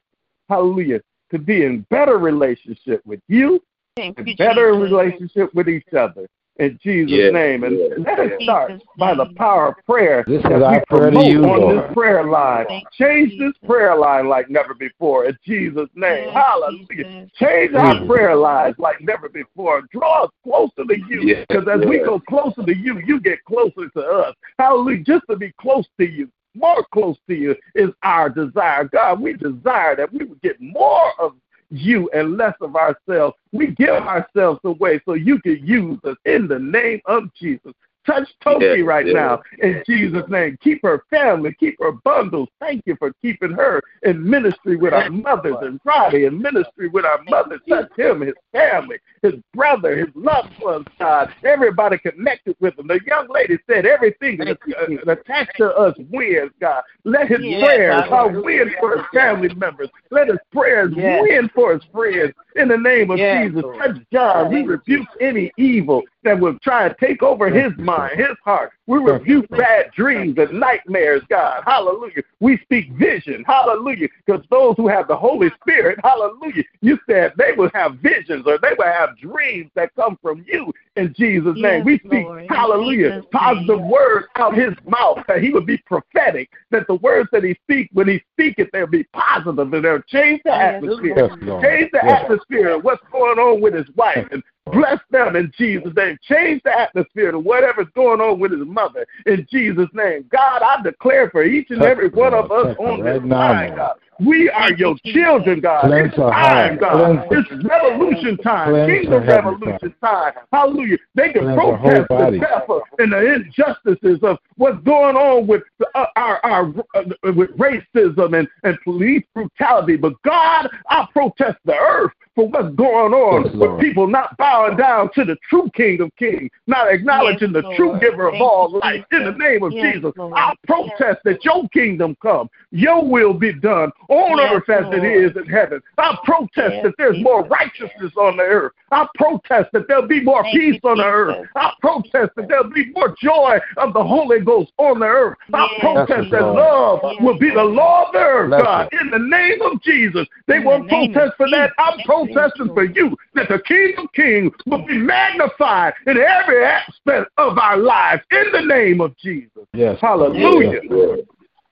[0.49, 1.01] Hallelujah.
[1.31, 3.63] To be in better relationship with you,
[3.97, 6.27] in you, better relationship with each other.
[6.59, 7.63] In Jesus' Yes, name.
[7.63, 8.43] And yes, let us yes.
[8.43, 11.45] start Jesus' by the power of prayer This is we our prayer to promote you,
[11.45, 11.77] on Lord.
[11.85, 12.67] this prayer line.
[12.67, 15.27] Thank you, Change this prayer line like never before.
[15.27, 16.25] In Jesus' name.
[16.27, 16.87] Yes, Hallelujah.
[16.91, 17.31] Jesus.
[17.37, 18.09] Change our Jesus.
[18.09, 19.83] prayer lives like never before.
[19.93, 21.23] Draw us closer to you.
[21.23, 24.35] Yes, Because as we go closer to you, you get closer to us.
[24.59, 25.05] Hallelujah.
[25.05, 28.85] Just to be close to you, more close to you is our desire.
[28.85, 31.35] God, we desire that we would get more of
[31.71, 33.37] you and less of ourselves.
[33.53, 37.73] We give ourselves away so you can use us in the name of Jesus.
[38.07, 39.15] Touch Toki Yes, right yes.
[39.15, 40.57] now in Jesus' name.
[40.63, 42.49] Keep her family, keep her bundles.
[42.61, 47.05] Thank you for keeping her in ministry with our mothers and Friday in ministry with
[47.05, 47.61] our mothers.
[47.69, 51.29] Touch him, his family, his brother, his loved ones, God.
[51.45, 52.87] Everybody connected with him.
[52.87, 56.83] The young lady said everything that's uh, attached to us wins, God.
[57.05, 58.43] Let his Yes, prayers uh, hallelujah.
[58.43, 59.89] win for his family members.
[60.11, 61.23] Let his prayers Yes.
[61.23, 62.33] win for his friends.
[62.57, 63.79] In the name of Yes, Jesus, Lord.
[63.79, 64.49] touch John.
[64.51, 68.73] We Thank rebuke any evil that will try to take over his mind, his heart.
[68.87, 71.63] We rebuke bad dreams and nightmares, God.
[71.67, 72.23] Hallelujah.
[72.41, 73.45] We speak vision.
[73.47, 74.09] Hallelujah.
[74.25, 78.59] Because those who have the Holy Spirit, hallelujah, you said they will have visions or
[78.59, 81.79] they will have dreams that come from you in Jesus' name.
[81.79, 86.51] Yes, We speak, Lord, hallelujah, positive words out his mouth that he would be prophetic,
[86.71, 90.03] that the words that he speaks, when he speaks it, they'll be positive and they'll
[90.03, 91.15] change the Yes, atmosphere.
[91.17, 92.23] Yes, Change the Yes.
[92.23, 96.19] atmosphere of what's going on with his wife and bless them in Jesus' name.
[96.23, 100.29] Change the atmosphere to whatever's going on with his mother in Jesus' name.
[100.31, 103.97] God, I declare for each and every one of us on this line, God.
[104.21, 105.83] We are your children, God.
[105.83, 106.79] Cleanse It's time.
[106.79, 107.29] God.
[107.29, 108.71] Cleanse- It's revolution time.
[108.71, 110.33] Cleanse Kingdom revolution time.
[110.53, 110.99] Hallelujah.
[111.15, 115.47] They can Cleanse her whole protest the death and the injustices of what's going on
[115.47, 115.63] with
[115.95, 119.97] uh, our, our uh, with racism and, and police brutality.
[119.97, 124.77] But God, I protest the earth for what's going on Yes, with people not bowing
[124.77, 128.43] down to the true King of Kings, not acknowledging Yes, the true giver of Thank
[128.45, 129.05] all you, life.
[129.11, 130.35] In the name of Yes, Jesus, Lord.
[130.37, 135.03] I protest that your kingdom come, your will be done on Yes, earth as it
[135.03, 135.25] Lord.
[135.25, 135.83] is in heaven.
[135.99, 138.73] I protest Yes, that there's more righteousness on the earth.
[138.93, 141.49] I protest that there'll be more Thank peace you, on the earth.
[141.57, 145.39] I protest that there'll be more joy of the Holy Ghost on the earth.
[145.53, 148.89] I Yes, protest that love Yes, will be the law of the earth, God.
[149.01, 150.27] In the name of Jesus.
[150.47, 151.73] They In won't name protest for that.
[151.79, 156.65] I'm Yes, protesting for you that the King of Kings will be magnified in every
[156.65, 159.65] aspect of our lives in the name of Jesus.
[159.73, 159.99] Yes.
[160.01, 160.81] Hallelujah.
[160.83, 161.27] If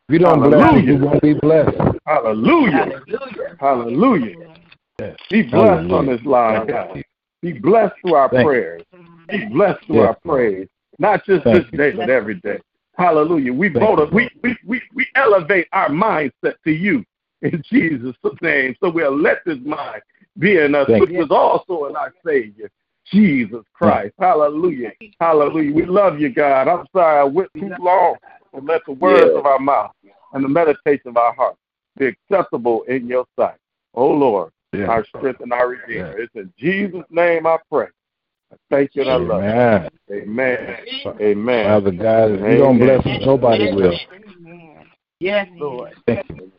[0.08, 0.82] you don't bless Hallelujah.
[0.82, 1.76] me, you won't be blessed.
[2.06, 2.72] Hallelujah.
[2.72, 3.56] Hallelujah.
[3.58, 4.36] Hallelujah.
[4.98, 5.16] Yes.
[5.30, 7.02] Be blessed on this line, God.
[7.42, 8.44] Be blessed through our Thank you.
[8.44, 8.82] prayers.
[9.28, 10.68] Be blessed through Yes, our praise.
[10.98, 11.78] Not just Thank this you.
[11.78, 12.58] day, but every day.
[12.96, 13.52] Hallelujah.
[13.52, 17.04] We Thank vote, you, we, we, we, we elevate our mindset to you
[17.42, 18.74] in Jesus' name.
[18.80, 20.02] So we'll let this mind
[20.38, 21.18] be in us, Thank which you.
[21.18, 22.70] was also in our Savior,
[23.12, 24.14] Jesus Christ.
[24.18, 24.92] Hallelujah.
[25.20, 25.72] Hallelujah.
[25.72, 26.68] We love you, God.
[26.68, 28.16] I'm sorry I went too long
[28.52, 29.38] and let the words Yeah.
[29.38, 29.92] of our mouth
[30.32, 31.56] and the meditation of our heart
[31.98, 33.56] be acceptable in your sight.
[33.94, 34.88] Oh Lord, Yes.
[34.88, 36.18] our strength and our redeemer.
[36.18, 37.88] It's in Jesus' name I pray.
[38.52, 39.90] I thank you and I love Amen.
[40.08, 40.16] you.
[40.16, 40.76] Amen.
[41.20, 41.64] Amen.
[41.64, 43.98] Father God, if you don't bless us, nobody will.
[44.12, 44.86] Amen.
[45.18, 45.94] Yes, Lord.
[46.06, 46.52] Thank you.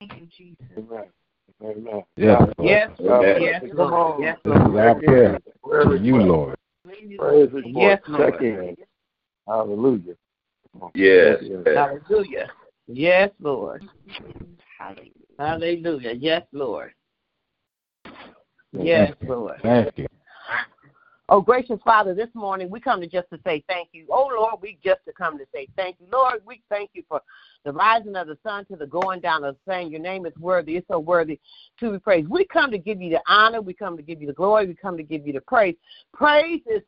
[0.00, 0.66] Thank you, Jesus.
[0.76, 1.04] Amen.
[1.64, 2.02] Amen.
[2.16, 2.70] Yes, God Lord.
[2.70, 3.42] Yes, Lord.
[3.42, 4.20] Yes, Lord.
[4.20, 4.78] Yes, This is Lord.
[4.78, 6.56] our prayer to you, Lord.
[6.84, 7.64] Praise report.
[7.66, 8.32] Yes, Lord.
[8.32, 8.76] Check in.
[9.46, 10.14] Hallelujah.
[10.94, 11.42] Yes.
[11.66, 12.50] Hallelujah.
[12.88, 13.84] Yes, Lord.
[14.78, 15.12] Hallelujah.
[15.38, 16.12] Hallelujah.
[16.18, 16.92] Yes, Lord.
[18.72, 19.60] Yes, Lord.
[19.62, 20.06] Thank you.
[21.34, 24.04] Oh, gracious Father, this morning we come to just to say thank you.
[24.10, 26.06] Oh, Lord, we just to come to say thank you.
[26.12, 27.22] Lord, we thank you for
[27.64, 29.90] the rising of the sun to the going down of the same.
[29.90, 30.76] Your name is worthy.
[30.76, 31.40] It's so worthy
[31.80, 32.28] to be praised.
[32.28, 33.62] We come to give you the honor.
[33.62, 34.66] We come to give you the glory.
[34.66, 35.74] We come to give you the praise.
[36.12, 36.82] Praise is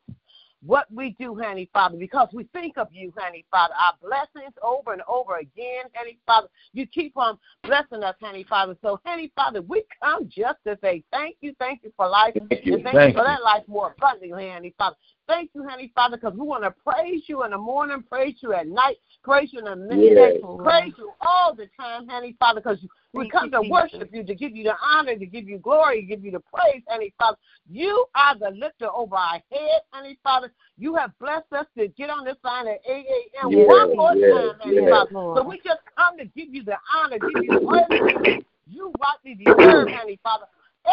[0.65, 3.73] what we do, honey Father, because we think of you, honey Father.
[3.73, 6.47] Our blessings over and over again, honey Father.
[6.73, 8.75] You keep on blessing us, honey Father.
[8.81, 12.65] So, honey Father, we come just to say thank you, thank you for life, Thank
[12.65, 12.75] you.
[12.75, 13.35] and thank, Thank you for you.
[13.35, 14.95] that life more abundantly, honey Father.
[15.27, 18.53] Thank you, honey, Father, because we want to praise you in the morning, praise you
[18.53, 20.59] at night, praise you in the midday, Yes.
[20.63, 22.79] praise you all the time, honey, Father, because
[23.13, 23.71] we Thank come you, to Jesus.
[23.71, 26.41] worship you, to give you the honor, to give you glory, to give you the
[26.53, 27.37] praise, honey, Father.
[27.71, 30.51] You are the lifter over our head, honey, Father.
[30.77, 33.51] You have blessed us to get on this line at 8 a.m.
[33.51, 34.89] Yes, one more yes, time, honey, yes.
[34.89, 35.09] Father.
[35.11, 38.33] So we just come to give you the honor, give you the praise.
[38.67, 40.45] You rightly deserve, honey, Father.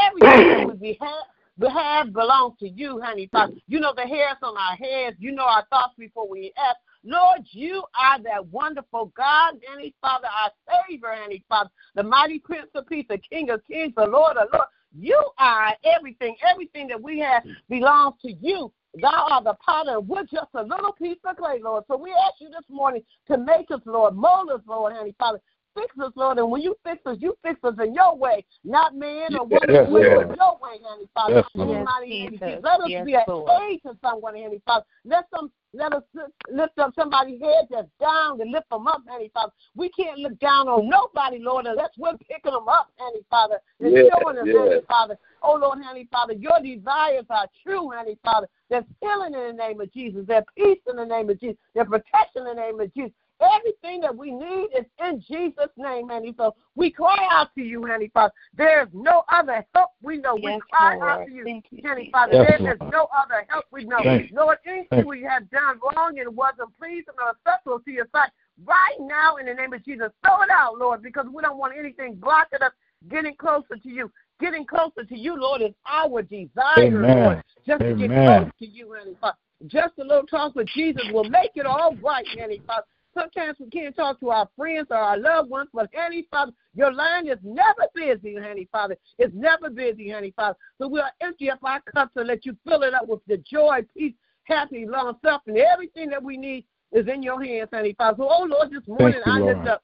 [0.09, 1.25] Everything that we have,
[1.63, 3.55] we have belongs to you, honey, Father.
[3.69, 5.17] You know the hairs on our heads.
[5.21, 6.77] You know our thoughts before we ask.
[7.05, 10.51] Lord, you are that wonderful God, honey, Father, our
[10.89, 14.49] Savior, honey, Father, the mighty Prince of Peace, the King of Kings, the Lord of
[14.53, 14.71] Lords.
[14.99, 16.37] You are everything.
[16.51, 18.73] Everything that we have belongs to you.
[19.01, 21.85] Thou art the potter, we're just a little piece of clay, Lord.
[21.89, 25.41] So we ask you this morning to make us, Lord, mold us, Lord, honey, Father.
[25.75, 28.95] Fix us, Lord, and when you fix us, you fix us in your way, not
[28.95, 30.29] man or woman's Yes, way, Lord.
[30.29, 31.35] but your way, honey, Father.
[31.37, 31.85] Yes, Lord.
[31.85, 32.47] mighty name of Jesus.
[32.49, 32.61] Jesus.
[32.63, 33.51] Let us Yes, be an Lord.
[33.63, 34.85] aid to someone, honey, Father.
[35.05, 39.01] Let some let us lift- lift up somebody's head that's down to lift them up,
[39.09, 39.53] honey, Father.
[39.75, 43.91] We can't look down on nobody, Lord, unless we're picking them up, honey, Father, and
[43.91, 44.57] Yes, showing them, yes.
[44.59, 45.19] honey, Father.
[45.43, 48.49] Oh, Lord, honey, Father, your desires are true, honey, Father.
[48.69, 50.27] There's healing in the name of Jesus.
[50.27, 51.57] There's peace in the name of Jesus.
[51.75, 53.13] There's protection in the name of Jesus.
[53.43, 56.35] Everything that we need is in Jesus' name, honey.
[56.37, 58.33] So we cry out to you, honey, Father.
[58.57, 60.35] There's no other help we know.
[60.37, 61.11] we cry Lord.
[61.11, 62.35] out to you, Thank you, honey, Father.
[62.35, 62.93] Yes, there is Lord.
[62.93, 64.03] no other help we know.
[64.03, 64.37] Thank you.
[64.37, 68.31] Lord, anything Thank we have done wrong and wasn't pleasing or acceptable to your sight,
[68.65, 71.75] right now in the name of Jesus, throw it out, Lord, because we don't want
[71.77, 72.73] anything blocking us
[73.11, 74.11] getting closer to you.
[74.41, 77.25] Getting closer to you, Lord, is our desire, Amen.
[77.25, 77.43] Lord.
[77.67, 78.43] Just to get Amen.
[78.43, 79.37] close to you, honey, Father.
[79.67, 82.87] Just a little talk with Jesus will make it all right, honey, Father.
[83.15, 86.93] Sometimes we can't talk to our friends or our loved ones, but honey, Father, your
[86.93, 88.97] line is never busy, honey, Father.
[89.19, 90.57] It's never busy, honey, Father.
[90.79, 93.81] So we'll empty up our cups and let you fill it up with the joy,
[93.95, 95.59] peace, happy, long suffering.
[95.59, 98.17] Everything that we need is in your hands, honey, Father.
[98.19, 99.69] So, oh Lord, this morning you, I lift Lord.
[99.69, 99.83] up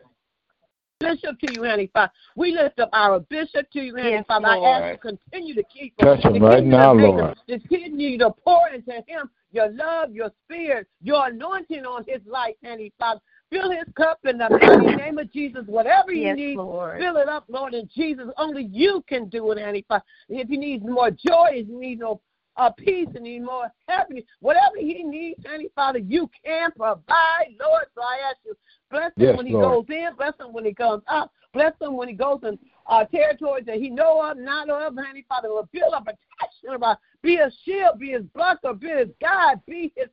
[1.00, 2.10] Bishop to you, honey, Father.
[2.34, 4.48] We lift up our bishop to you, honey, Yes, Father.
[4.48, 7.38] I ask you to continue to keep Touch him right now, make Lord.
[7.48, 12.20] him- To continue to pour into him your love, your spirit, your anointing on his
[12.26, 13.20] life, honey, Father.
[13.50, 15.62] Fill his cup in the mighty name of Jesus.
[15.66, 17.00] Whatever he Yes, needs, Lord.
[17.00, 18.26] fill it up, Lord, in Jesus.
[18.36, 20.04] Only you can do it, honey, Father.
[20.28, 22.20] If he needs more joy, if he needs more
[22.56, 27.54] uh, peace and he needs more happiness, whatever he needs, honey, Father, you can provide,
[27.60, 27.84] Lord.
[27.94, 28.54] So I ask you,
[28.90, 29.86] bless him Yes, when he Lord.
[29.88, 33.04] goes in, bless him when he comes up, bless him when he goes in uh,
[33.04, 35.48] territories that he know of, not know of, honey, Father.
[35.48, 39.60] Will build up a protection about, be a shield, be his buckler, be his guide,
[39.66, 40.08] be his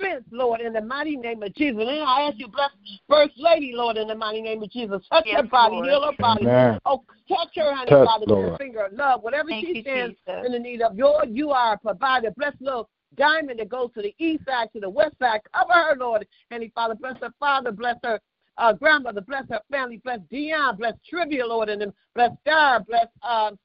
[0.00, 1.80] fence, Lord, in the mighty name of Jesus.
[1.80, 2.70] And I ask you, bless
[3.08, 5.02] First Lady, Lord, in the mighty name of Jesus.
[5.10, 5.88] Touch Yes, her body, Lord.
[5.88, 6.42] heal her body.
[6.42, 6.78] Amen.
[6.84, 8.48] Oh, touch her, honey, Touch, Father, with Lord.
[8.48, 9.22] your finger of love.
[9.22, 10.46] Whatever Thank she you, stands Jesus.
[10.46, 12.30] in the need of, Lord, you are a provider.
[12.36, 15.40] Bless little diamond that goes to the east side, to the west side.
[15.54, 16.94] Cover her, Lord, honey, Father.
[16.94, 18.20] Bless her father, bless her
[18.58, 23.06] uh, grandmother, bless her family, bless Dion, bless Trivia, Lord, and then bless Star, bless
[23.22, 23.58] um,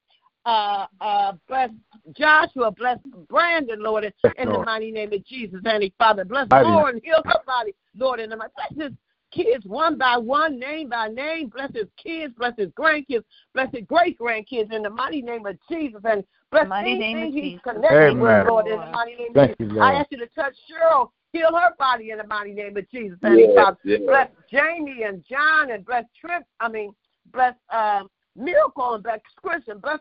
[0.44, 1.70] uh, uh, bless
[2.16, 4.66] Joshua, bless Brandon, Lord, in, Yes, in the Lord.
[4.66, 6.24] mighty name of Jesus, honey, Father.
[6.24, 8.96] Bless Lord, Lauren, heal her body, Lord, in the mighty Bless his
[9.32, 11.48] kids one by one, name by name.
[11.48, 13.24] Bless his kids, bless his grandkids,
[13.54, 17.22] bless his great grandkids in the mighty name of Jesus, and bless Mighty name of
[17.22, 17.62] anything he's Jesus.
[17.64, 19.56] connected with, Lord, in the mighty name of Jesus.
[19.58, 19.94] you, I Lord.
[19.94, 23.46] ask you to touch Cheryl, heal her body in the mighty name of Jesus, honey,
[23.46, 23.78] Yes, Father.
[23.84, 24.00] yes.
[24.06, 26.42] Bless Jamie and John and bless Trip.
[26.60, 26.94] I mean,
[27.32, 29.78] bless um, Miracle and bless Christian.
[29.78, 29.98] Bless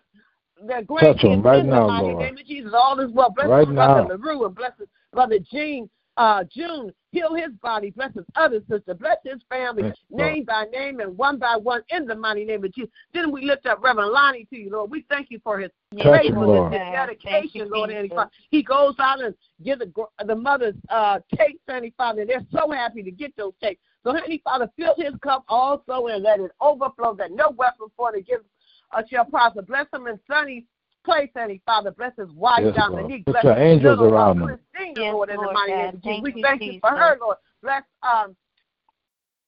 [0.65, 2.19] their Touch 'em grandkids right now, the mighty Lord.
[2.19, 2.73] name of Jesus.
[2.73, 3.29] All is well.
[3.29, 4.15] Bless Right my brother now.
[4.15, 5.89] LaRue and bless his brother Gene.
[6.17, 10.33] Uh, June, heal his body, bless his other sister, bless his family, Yes, Lord.
[10.33, 12.91] name by name and one by one, in the mighty name of Jesus.
[13.13, 14.91] Then we lift up Reverend Lonnie to you, Lord.
[14.91, 16.73] We thank you for his Touch him, faithfulness, Lord.
[16.73, 17.89] his dedication, you, Lord.
[17.91, 18.25] And Jesus.
[18.49, 19.33] he goes out and
[19.63, 19.91] give the
[20.25, 22.25] the mothers uh, cakes, Heavenly Father.
[22.25, 23.81] They're so happy to get those cakes.
[24.03, 27.13] So, Heavenly Father, fill his cup also and let it overflow.
[27.15, 28.45] That no weapon formed against
[28.93, 29.61] us shall prosper.
[29.61, 30.63] Bless him in Sonny's
[31.03, 31.91] place, Heavenly Father.
[31.91, 33.01] Bless his wife, Yes, Lord.
[33.03, 33.25] Dominique.
[33.25, 34.59] Put Bless your angels little, around uh, him.
[34.73, 36.03] Christina, Yes, Lord, in the mighty name of Jesus.
[36.03, 37.37] Thank We you, thank you for her, Lord.
[37.61, 38.35] Bless um.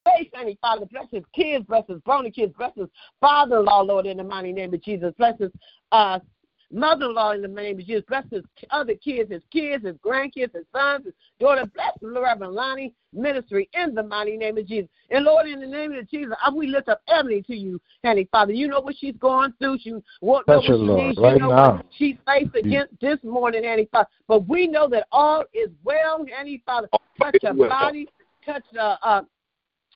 [0.06, 2.90] Faith, Heavenly Father, bless his kids, bless his grown kids, bless his
[3.22, 5.14] father-in-law, Lord, in the mighty name of Jesus.
[5.18, 5.50] Bless his
[5.94, 6.20] uh,
[6.74, 8.04] mother-in-law in the name of Jesus.
[8.08, 11.66] Bless his other kids, his kids, his grandkids, his sons, his daughter.
[11.74, 14.90] Bless the Reverend Lonnie ministry in the mighty name of Jesus.
[15.12, 18.54] And Lord, in the name of Jesus, we lift up Emily to you, Heavenly Father.
[18.54, 19.78] You know what she's going through.
[19.80, 21.20] She what, what she Lord, needs.
[21.20, 21.76] right you know now.
[21.76, 24.10] what she's faced against this morning, Heavenly Father.
[24.28, 26.90] But we know that all is well, Heavenly Father.
[27.22, 27.70] Touch her Well.
[27.70, 28.08] body,
[28.46, 29.22] touch uh, uh,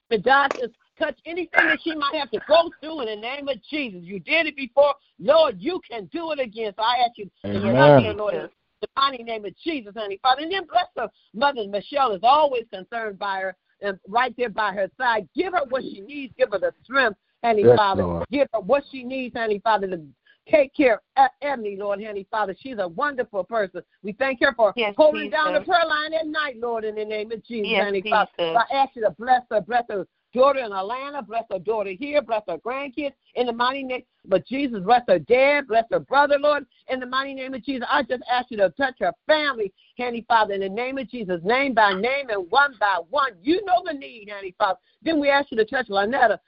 [0.10, 3.58] the doctors, touch anything that she might have to go through in the name of
[3.70, 4.02] Jesus.
[4.04, 4.94] You did it before.
[5.20, 6.74] Lord, you can do it again.
[6.76, 8.04] So I ask you to Amen.
[8.06, 8.34] touch Lord.
[8.34, 8.50] and
[8.82, 10.42] the mighty name of Jesus, honey, Father.
[10.44, 14.74] And then bless her mother, Michelle, is always concerned by her and right there by
[14.74, 15.28] her side.
[15.36, 16.34] Give her what she needs.
[16.38, 18.04] Give her the strength, honey, Yes, Father.
[18.04, 18.26] Lord.
[18.32, 20.02] Give her what she needs, honey, Father, to
[20.50, 22.56] take care of Ebony, Lord, honey, Father.
[22.60, 23.82] She's a wonderful person.
[24.04, 25.74] We thank her for Yes, holding down the Jesus.
[25.74, 28.32] prayer line at night, Lord, in the name of Jesus, Yes, honey, Father.
[28.38, 31.92] So I ask you to bless her, bless her daughter in Atlanta, bless her daughter
[31.92, 34.04] here, bless her grandkids in the mighty name.
[34.26, 37.88] But Jesus, bless her dad, bless her brother, Lord, in the mighty name of Jesus.
[37.90, 41.40] I just ask you to touch her family, Handy Father, in the name of Jesus,
[41.44, 43.32] name by name and one by one.
[43.42, 44.80] You know the need, Handy Father.
[45.02, 46.40] Then we ask you to touch Lynetta.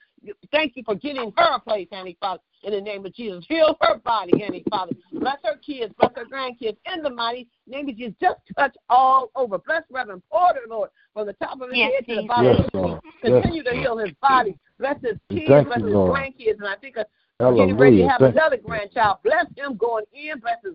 [0.52, 3.46] Thank you for getting her a place, Handy Father, in the name of Jesus.
[3.48, 4.94] Heal her body, Handy Father.
[5.20, 8.16] Bless her kids, bless her grandkids, in the mighty name of Jesus.
[8.22, 9.58] Just touch all over.
[9.60, 12.28] Bless Reverend Porter, Lord, from the top of his Yes, head to the Jesus.
[12.28, 12.98] bottom of his feet.
[13.22, 13.74] Continue Yes.
[13.74, 14.58] to heal his body.
[14.78, 16.16] Bless his kids, Thank bless you, his Lord.
[16.16, 17.04] grandkids, and I think uh,
[17.52, 19.18] getting ready to have Thank another grandchild.
[19.24, 20.74] Bless him going in, bless his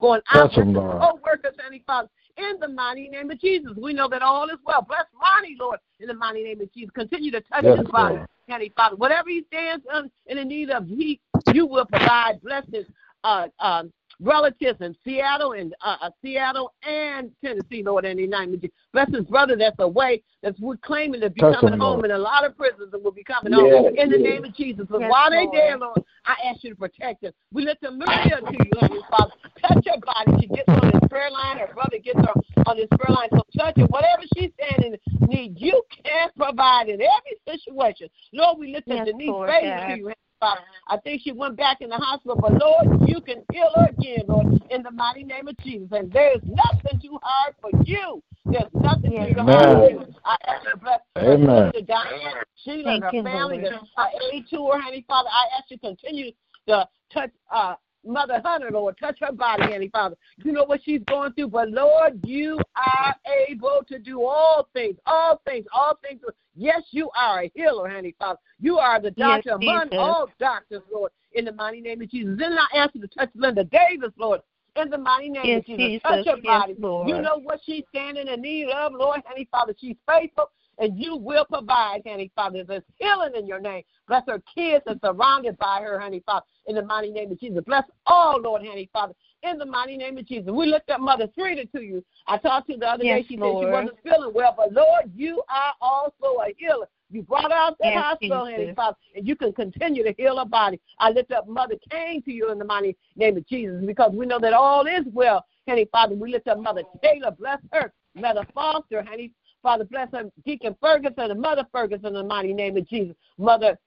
[0.00, 1.00] going out, Touch bless him, his Lord.
[1.00, 2.08] co-workers, Heavenly Father.
[2.38, 4.82] In the mighty name of Jesus, we know that all is well.
[4.82, 6.90] Bless Ronnie, Lord, in the mighty name of Jesus.
[6.94, 8.18] Continue to touch Yes, his body.
[8.48, 8.96] Heavenly Father.
[8.96, 11.20] Whatever he stands in, in the need of, he
[11.52, 12.40] you will provide.
[12.42, 12.86] Bless his
[13.24, 18.54] uh, um, relatives in Seattle and uh, uh, Seattle and Tennessee, Lord, in the name
[18.54, 18.74] of Jesus.
[18.92, 22.04] Bless his brother that's away, that's we're claiming to be Touch coming home Lord.
[22.06, 24.32] in a lot of prisons and will be coming Yes, home in the yes.
[24.32, 24.86] name of Jesus.
[24.88, 25.56] But Yes, while they Lord.
[25.56, 27.32] there, Lord, I ask you to protect them.
[27.52, 29.32] We lift Amelia to you, Heavenly Father.
[29.60, 30.40] Touch her body.
[30.40, 31.58] She gets on this prayer line.
[31.58, 32.34] Her brother gets her
[32.66, 33.28] on this prayer line.
[33.32, 33.86] So touch her.
[33.86, 38.08] Whatever she's standing in need, you can provide in every situation.
[38.32, 39.86] Lord, we lift up Yes, Denise Lord Bailey God.
[39.86, 40.60] to you, Heavenly Father.
[40.88, 44.24] I think she went back in the hospital, but Lord, you can heal her again,
[44.26, 45.86] Lord, in the mighty name of Jesus.
[45.92, 48.20] And there is nothing too hard for you.
[48.46, 50.14] There's nothing Yes, too hard for you.
[50.24, 51.70] I ask you to bless Amen.
[51.72, 52.34] Sister Diane,
[52.64, 53.72] Sheila, and her you, family, Lord.
[53.72, 55.28] the uh, aid to her, honey, Father.
[55.30, 56.32] I ask you to continue
[56.66, 58.96] to touch uh, Mother Hunter, Lord.
[58.98, 60.16] Touch her body, honey, Father.
[60.38, 63.14] You know what she's going through, but Lord, you are
[63.48, 66.20] able to do all things, all things, all things.
[66.54, 68.38] Yes, you are a healer, honey, Father.
[68.60, 69.98] You are the Yes, doctor among Jesus.
[69.98, 72.36] all doctors, Lord, in the mighty name of Jesus.
[72.38, 74.40] Then I ask you to touch Linda Davis, Lord.
[74.76, 76.02] In the mighty name Yes, of Jesus, Jesus.
[76.02, 76.76] touch her Yes, body.
[76.78, 77.08] Lord.
[77.08, 79.74] You know what she's standing in need of, Lord, honey, Father.
[79.78, 82.64] She's faithful, and you will provide, honey, Father.
[82.64, 83.82] There's healing in your name.
[84.08, 87.62] Bless her kids and surrounded by her, honey, Father, in the mighty name of Jesus.
[87.66, 90.50] Bless all, Lord, honey, Father, in the mighty name of Jesus.
[90.50, 92.04] We lift up Mother Frida to you.
[92.26, 93.26] I talked to her the other Yes, day.
[93.28, 96.88] She said she wasn't feeling well, but Lord, you are also a healer.
[97.10, 98.58] You brought her out that Yes, hospital, Jesus.
[98.58, 100.80] honey, Father, and you can continue to heal her body.
[100.98, 104.24] I lift up Mother Kane to you in the mighty name of Jesus because we
[104.24, 106.14] know that all is well, honey, Father.
[106.14, 107.92] We lift up Mother Taylor, bless her.
[108.14, 109.32] Mother Foster, honey,
[109.62, 110.30] Father, bless her.
[110.44, 113.14] Deacon Ferguson and Mother Ferguson in the mighty name of Jesus.
[113.38, 113.78] Mother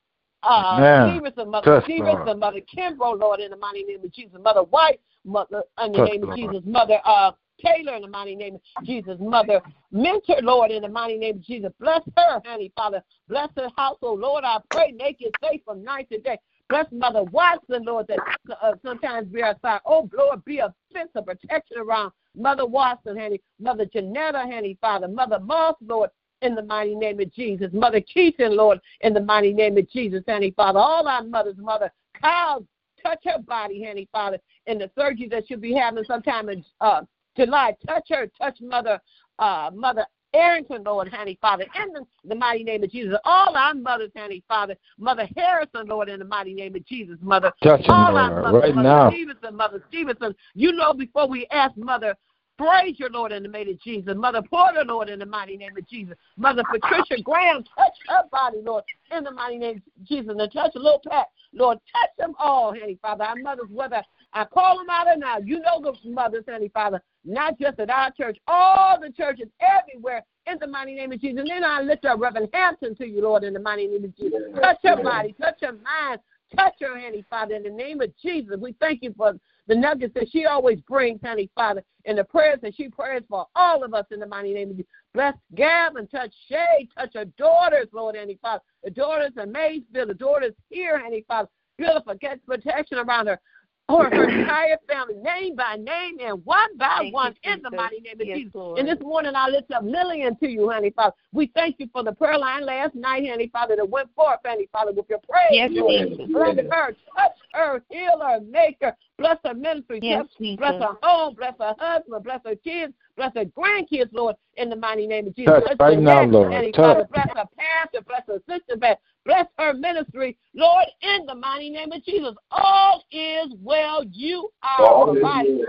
[0.43, 1.09] uh, Amen.
[1.09, 2.39] Stevenson, Mother Touch, Stevenson, Lord.
[2.39, 4.37] Mother Kimbrough, Lord, in the mighty name of Jesus.
[4.43, 6.61] Mother White, Mother, in the name of Jesus.
[6.65, 7.31] Mother uh,
[7.63, 9.17] Taylor, in the mighty name of Jesus.
[9.19, 9.61] Mother
[9.91, 11.71] Mentor, Lord, in the mighty name of Jesus.
[11.79, 13.01] Bless her, honey, Father.
[13.29, 14.43] Bless her household, Lord.
[14.43, 16.37] I pray, make it safe from night to day.
[16.69, 18.19] Bless Mother Watson, Lord, that
[18.61, 19.81] uh, sometimes be outside.
[19.85, 23.41] Oh, Lord, be a fence of protection around Mother Watson, honey.
[23.59, 25.07] Mother Janetta, honey, Father.
[25.07, 26.09] Mother Moss, Lord,
[26.41, 27.69] in the mighty name of Jesus.
[27.71, 30.79] Mother Keaton, Lord, in the mighty name of Jesus, honey, Father.
[30.79, 32.65] All our mothers, Mother Kyle,
[33.05, 37.01] touch her body, honey, Father, in the surgery that she'll be having sometime in uh,
[37.37, 37.75] July.
[37.87, 38.99] Touch her, touch Mother,
[39.39, 43.15] uh, Mother Arrington, Lord, honey, Father, in the, the mighty name of Jesus.
[43.23, 44.75] All our mothers, honey, Father.
[44.97, 47.51] Mother Harrison, Lord, in the mighty name of Jesus, Mother.
[47.63, 49.09] Touch him, All our Lord, mothers, right Mother now.
[49.11, 50.35] Stevenson, Mother Stevenson.
[50.53, 52.15] You know, before we ask Mother
[52.57, 54.13] Frazier, Lord, in the name of Jesus.
[54.15, 56.15] Mother Porter, Lord, in the mighty name of Jesus.
[56.37, 58.83] Mother Patricia Graham, touch her body, Lord,
[59.15, 60.35] in the mighty name of Jesus.
[60.37, 63.25] And touch little Pat, Lord, touch them all, honey, Father.
[63.25, 64.01] Our mothers, whether
[64.33, 67.89] I call them out or not, you know the mothers, honey, Father, not just at
[67.89, 71.39] our church, all the churches everywhere, in the mighty name of Jesus.
[71.39, 74.15] And then I lift up Reverend Hampton to you, Lord, in the mighty name of
[74.15, 74.39] Jesus.
[74.61, 76.19] Touch her body, touch her mind,
[76.55, 78.57] touch her, honey, Father, in the name of Jesus.
[78.59, 79.33] We thank you for
[79.67, 83.47] the nuggets that she always brings, honey, Father, and the prayers that she prays for
[83.55, 84.91] all of us in the mighty name of Jesus.
[85.13, 88.61] Bless Gab and touch Shay, touch her daughters, Lord, honey, Father.
[88.83, 91.49] The daughters in Maysville, the daughters here, honey, Father.
[91.77, 93.39] Beautiful, get protection around her.
[93.87, 97.69] Or her entire family, name by name and one by Thank you, one, in the
[97.69, 98.55] mighty name of Yes, Jesus.
[98.55, 98.79] Lord.
[98.79, 101.13] And this morning I lift up Lillian to you, honey, Father.
[101.33, 104.67] We thank you for the prayer line last night, honey, Father, that went forth, honey,
[104.71, 105.51] Father, with your praise.
[105.51, 106.07] Yes, Lord.
[106.09, 106.25] Jesus.
[106.31, 110.97] Bless her, touch her, heal her, make her, bless her ministry, Yes, touch- bless her
[111.03, 115.27] home, bless her husband, bless her kids, bless her grandkids, Lord, in the mighty name
[115.27, 115.53] of Jesus.
[115.53, 116.53] Touch Bless right now, Lord.
[116.53, 116.95] honey, Touch.
[116.97, 117.07] Father.
[117.11, 118.77] Bless her pastor, bless her sister,
[119.25, 122.33] bless, bless her ministry, Lord, in the mighty name of Jesus.
[122.51, 124.03] All is well.
[124.11, 125.65] You are All providing.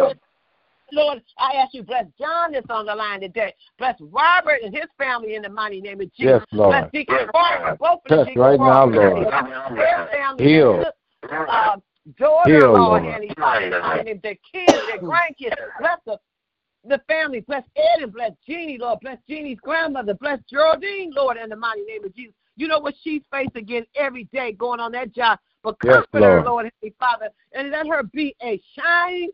[0.93, 3.53] Lord, I ask you, bless John that's on the line today.
[3.77, 6.43] Bless Robert and his family in the mighty name of Jesus.
[6.43, 6.71] Yes, Lord.
[6.71, 9.27] Bless Deacon Parker, both of the Touch Deacon right now, Lord.
[9.77, 10.85] Their family, Heal.
[11.29, 11.77] Uh,
[12.21, 13.15] daughter, Heal, Lord, Lord.
[13.15, 15.57] and his and their kids, their grandkids.
[15.81, 16.19] Bless the
[16.89, 17.41] the family.
[17.41, 19.01] Bless Ed and bless Jeannie, Lord.
[19.01, 20.15] Bless Jeannie's grandmother.
[20.15, 22.35] Bless Geraldine, Lord, in the mighty name of Jesus.
[22.57, 25.39] You know what she's facing again every day going on that job.
[25.63, 26.45] But Yes, comfort her, Lord.
[26.45, 29.31] Lord, Heavenly Father, and let her be a shining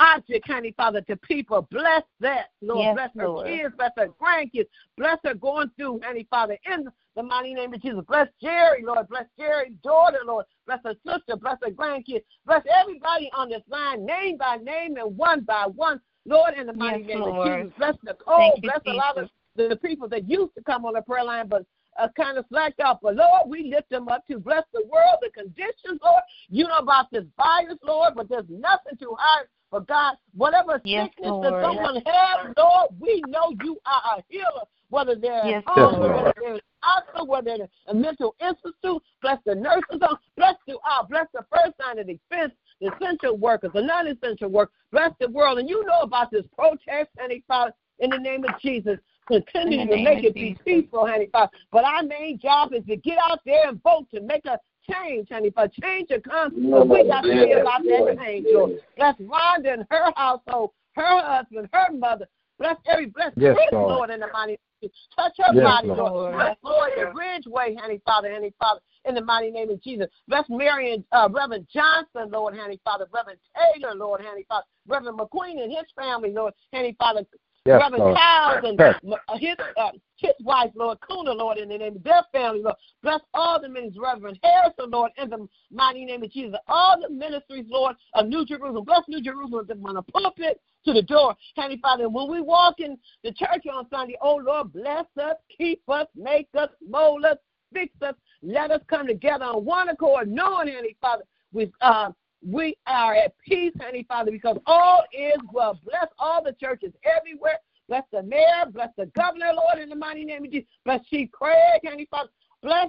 [0.00, 1.66] object, Heavenly Father, to people.
[1.70, 2.84] Bless that, Lord.
[2.84, 3.46] Yes, bless her Lord.
[3.46, 4.66] kids, bless her grandkids.
[4.96, 8.02] Bless her going through, Heavenly Father, in the mighty name of Jesus.
[8.08, 9.08] Bless Jerry, Lord.
[9.08, 10.46] Bless Jerry's daughter, Lord.
[10.66, 11.36] Bless her sister.
[11.36, 12.22] Bless her grandkids.
[12.46, 16.00] Bless everybody on this line, name by name and one by one.
[16.24, 17.46] Lord, in the mighty Yes, name Lord.
[17.46, 17.72] of Jesus.
[17.78, 18.36] Bless Nicole.
[18.36, 21.02] Thank you, Bless a lot of the, the people that used to come on the
[21.02, 21.64] prayer line, but
[21.98, 22.98] uh, kind of slacked off.
[23.02, 26.22] But Lord, we lift them up to bless the world, the conditions, Lord.
[26.48, 30.16] You know about this virus, Lord, but there's nothing too hard for God.
[30.34, 31.54] Whatever Yes, sickness Lord.
[31.54, 34.64] that someone has, Lord, we know you are a healer.
[34.88, 36.14] Whether they're Yes, at home, Lord.
[36.14, 40.78] whether they're in hospital, whether they're a mental institute, bless the nurses, on, bless you
[40.88, 45.28] all, bless the first line of defense, the essential workers, the non-essential workers, bless the
[45.28, 45.58] world.
[45.58, 48.98] And you know about this protest, Honey Father, in the name of Jesus.
[49.26, 51.50] Continue to make it be peaceful, Honey Father.
[51.72, 54.58] But our main job is to get out there and vote to make a
[54.90, 55.50] change, honey.
[55.50, 58.80] For change to come, but we got to be about that change, Lord.
[58.96, 62.26] Bless Rhonda and her household, her husband, her mother.
[62.58, 63.88] Bless every bless Yes, Chris, Lord.
[63.88, 64.90] Lord, in the mighty name.
[65.16, 65.98] Touch her Yes, body, Lord.
[65.98, 66.34] Lord.
[66.34, 70.06] Bless Lord, the Ridgeway, honey, Father, honey, Father, in the mighty name of Jesus.
[70.28, 73.06] Bless Mary and uh, Reverend Johnson, Lord, honey, Father.
[73.12, 74.66] Reverend Taylor, Lord, honey, Father.
[74.86, 77.24] Reverend McQueen and his family, Lord, honey, Father.
[77.66, 78.16] Yes, Reverend Lord.
[78.16, 82.22] Childs and uh, his uh, his wife, Lord, Kuna, Lord, in the name of their
[82.32, 82.76] family, Lord.
[83.02, 86.56] Bless all the ministries, Reverend Harrison, Lord, in the mighty name of Jesus.
[86.68, 88.84] All the ministries, Lord, of New Jerusalem.
[88.84, 91.34] Bless New Jerusalem from the pulpit to the door.
[91.56, 95.82] Heavenly Father, when we walk in the church on Sunday, oh Lord, bless us, keep
[95.88, 97.36] us, make us, mold us,
[97.72, 98.14] fix us.
[98.42, 102.10] Let us come together on one accord, knowing, Heavenly Father, we uh,
[102.48, 105.80] we are at peace, Heavenly Father, because all is well.
[105.84, 107.58] Bless all the churches everywhere.
[107.88, 110.68] Bless the mayor, bless the governor, Lord, in the mighty name of Jesus.
[110.84, 112.30] Bless Chief Craig, Heavenly Father.
[112.62, 112.88] Bless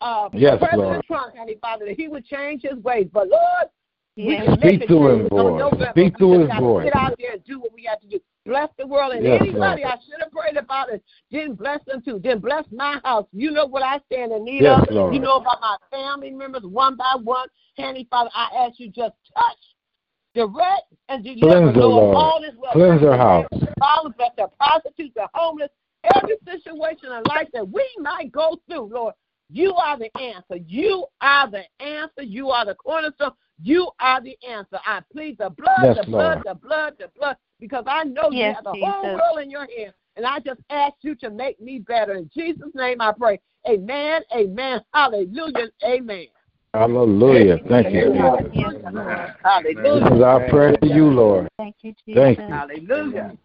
[0.00, 1.04] uh, Yes, President Lord.
[1.06, 3.08] Trump, Heavenly Father, that he would change his ways.
[3.12, 3.68] But Lord,
[4.16, 4.44] we Yes.
[4.44, 5.90] can make Speak a to him, change on Lord.
[5.90, 6.84] Speak to We just his voice.
[6.84, 8.20] Get out there and do what we have to do.
[8.48, 9.12] Bless the world.
[9.12, 9.92] And Yes, anybody Lord.
[9.92, 12.18] I should have prayed about it didn't bless them too.
[12.18, 13.26] Didn't bless my house.
[13.30, 14.94] You know what I stand in need Yes, of.
[14.94, 15.14] Lord.
[15.14, 17.48] You know about my family members one by one.
[17.76, 19.58] Handy Father, I ask you just touch,
[20.34, 21.46] direct, and deliver.
[21.46, 22.16] Cleanse her, Lord.
[22.16, 22.72] All is well.
[22.72, 23.74] Cleanse her Bless the house.
[23.78, 25.68] Violence, bless the prostitutes, the homeless,
[26.16, 29.12] every situation in life that we might go through, Lord.
[29.50, 30.56] You are the answer.
[30.66, 32.22] You are the answer.
[32.22, 33.32] You are the cornerstone.
[33.62, 34.78] You are the answer.
[34.86, 38.44] I plead the blood, Yes, the blood, the blood, the blood, because I know you
[38.52, 39.20] have the whole Jesus.
[39.20, 39.92] world in your hand.
[40.16, 42.14] And I just ask you to make me better.
[42.14, 43.40] In Jesus' name I pray.
[43.68, 46.26] Amen, amen, hallelujah, amen.
[46.74, 47.58] Hallelujah.
[47.68, 48.52] Thank you, Yes, Jesus.
[48.52, 49.34] yes, Lord.
[49.62, 50.14] This Hallelujah.
[50.14, 51.48] is our prayer to you, Lord.
[51.58, 52.22] Thank you, Jesus.
[52.24, 52.44] Thank you.
[52.44, 53.36] Hallelujah.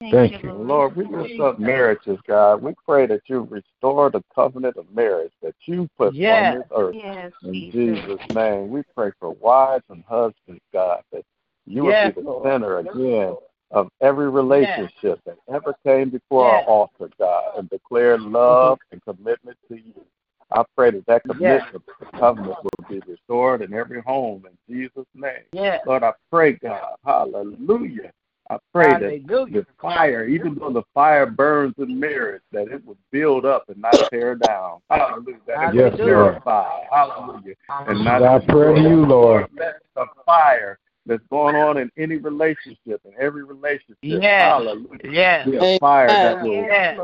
[0.00, 0.52] Thank you.
[0.52, 2.62] Lord, we lift up marriages, God.
[2.62, 6.52] We pray that you restore the covenant of marriage that you put Yes.
[6.52, 6.96] on this earth.
[6.96, 7.72] Yes, In Jesus.
[7.72, 11.24] Jesus' name, we pray for wives and husbands, God, that
[11.66, 12.44] you would Yes, be the Lord.
[12.44, 13.36] center again
[13.70, 16.64] of every relationship that ever came before Yes.
[16.66, 20.04] our altar, God, and declare love and commitment to you.
[20.50, 25.06] I pray that that commitment, the covenant, will be restored in every home in Jesus'
[25.14, 25.44] name.
[25.52, 25.82] Yes.
[25.86, 28.12] Lord, I pray, God, hallelujah.
[28.50, 32.98] I pray that the fire, even though the fire burns in marriage, that it would
[33.10, 34.80] build up and not tear down.
[34.90, 35.38] Hallelujah.
[35.46, 36.32] That it Yes, would Lord.
[36.32, 36.80] purify.
[36.90, 37.54] Hallelujah.
[37.70, 39.46] And This not is our prayer to you, Lord.
[39.56, 44.42] Let the fire that's going on in any relationship, in every relationship, Yes.
[44.42, 45.48] hallelujah, Yes.
[45.48, 46.98] be a fire that will Yes.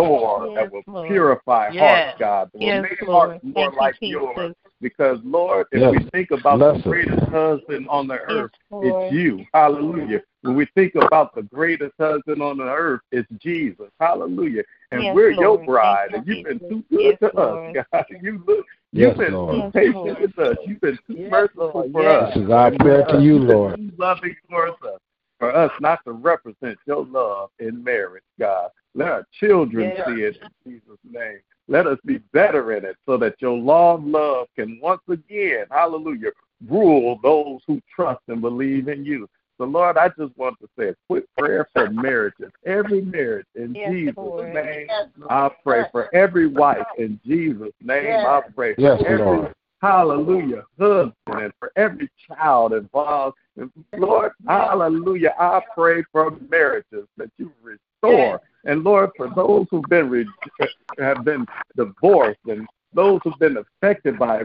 [0.00, 1.08] Restore, Yes, that will Lord.
[1.08, 1.80] purify Yes.
[1.80, 3.30] hearts, God, that will Yes, make Lord.
[3.30, 4.20] hearts more Thank you, like Jesus.
[4.36, 4.56] yours.
[4.80, 5.90] Because, Lord, if Yes.
[5.90, 6.84] we think about Bless the us.
[6.84, 8.86] greatest husband on the earth, Lord.
[8.86, 9.44] it's you.
[9.52, 10.22] Hallelujah.
[10.42, 13.90] When we think about the greatest husband on the earth, it's Jesus.
[13.98, 14.62] Hallelujah.
[14.92, 17.76] And Yes, we're your bride, Thank and you, you've been too good Yes, to Lord.
[17.76, 18.06] us, God.
[18.22, 19.54] You look, Yes, you've been Lord.
[19.64, 20.20] too patient Lord.
[20.20, 20.56] with us.
[20.64, 21.92] You've been too Yes, merciful Lord.
[21.92, 22.22] for Yes.
[22.22, 22.34] us.
[22.34, 23.98] This is our prayer to you, You've been Lord.
[23.98, 25.00] loving towards us.
[25.38, 28.70] For us not to represent your love in marriage, God.
[28.98, 30.06] Let our children Yes.
[30.08, 31.38] see it in Jesus' name.
[31.68, 36.32] Let us be better in it so that your long love can once again, hallelujah,
[36.66, 39.28] rule those who trust and believe in you.
[39.56, 43.72] So, Lord, I just want to say a quick prayer for marriages, every marriage in
[43.76, 44.52] Yes, Jesus' Lord.
[44.52, 44.86] name.
[44.88, 48.26] Yes, I pray for every wife in Jesus' name.
[48.26, 49.54] I pray for Yes, every Lord.
[49.80, 53.36] hallelujah, husband, and for every child involved.
[53.96, 58.40] Lord, hallelujah, I pray for marriages that you restore.
[58.68, 60.10] And Lord, for those who've been
[60.98, 64.42] have been divorced and those who've been affected by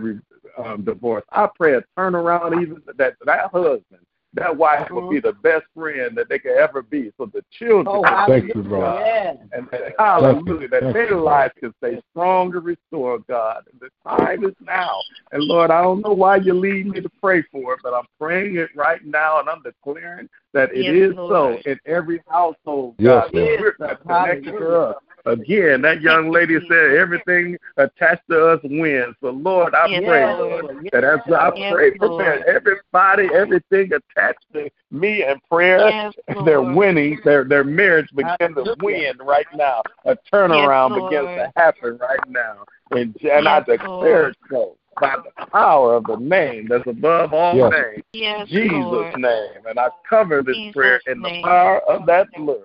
[0.58, 4.06] um, divorce, I pray a turnaround even that that husband
[4.36, 5.32] that wife will be uh-huh.
[5.32, 7.12] the best friend that they could ever be.
[7.18, 9.00] So the children Oh, can Thank you, Lord.
[9.00, 9.38] Yes.
[9.52, 11.22] and, and hallelujah, that Thank their you.
[11.22, 13.64] lives can stay strong and restored, God.
[13.72, 15.00] And the time is now.
[15.32, 18.06] And Lord, I don't know why you lead me to pray for it, but I'm
[18.20, 21.60] praying it right now, and I'm declaring that it Yes, is Lord.
[21.64, 23.34] so in every household, Yes, God.
[23.34, 23.60] Lord.
[23.80, 24.96] We're connected to us.
[25.26, 29.16] Again, that young lady said everything attached to us wins.
[29.22, 30.66] So, Lord, I Yes, pray, Lord.
[30.66, 32.26] Lord, that as I pray for Lord.
[32.26, 36.14] that, everybody, everything attached to me and prayer, Yes,
[36.44, 37.22] they're winning.
[37.24, 39.82] Their their marriage begin to win right now.
[40.04, 42.66] A turnaround Yes, begins to happen right now.
[42.92, 44.32] And, and I Yes, declare Lord.
[44.32, 47.72] it so by the power of the name that's above all Yes.
[47.72, 49.20] names, Yes, Jesus' Lord.
[49.20, 49.66] name.
[49.70, 51.44] And I cover this Jesus' prayer in the name.
[51.44, 52.58] power of that blood.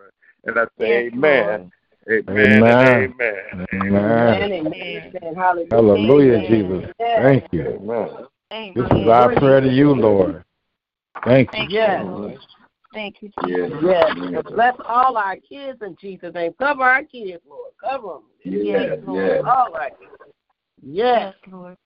[0.45, 1.45] And I say, Yes, Amen.
[1.45, 1.73] Amen.
[2.11, 2.25] Amen.
[2.31, 3.67] And amen.
[3.73, 4.53] Amen.
[4.53, 5.13] Amen.
[5.23, 5.35] Amen.
[5.35, 5.69] Hallelujah.
[5.71, 6.81] Hallelujah, Amen.
[6.81, 6.95] Jesus.
[6.99, 7.69] Thank you.
[7.69, 8.09] Amen.
[8.51, 8.73] Amen.
[8.75, 10.45] This is our prayer to you, Lord.
[11.25, 11.67] Thank you.
[11.69, 12.39] Yes.
[12.95, 13.71] Thank you, Yes.
[13.71, 13.85] Jesus.
[13.85, 14.43] Yes.
[14.51, 16.55] Bless all our kids in Jesus' name.
[16.59, 17.73] Cover our kids, Lord.
[17.79, 18.23] Cover them.
[18.45, 19.45] Yes, Lord.
[19.45, 19.93] All right.
[20.83, 21.35] Yes.
[21.43, 21.77] Yes, Lord.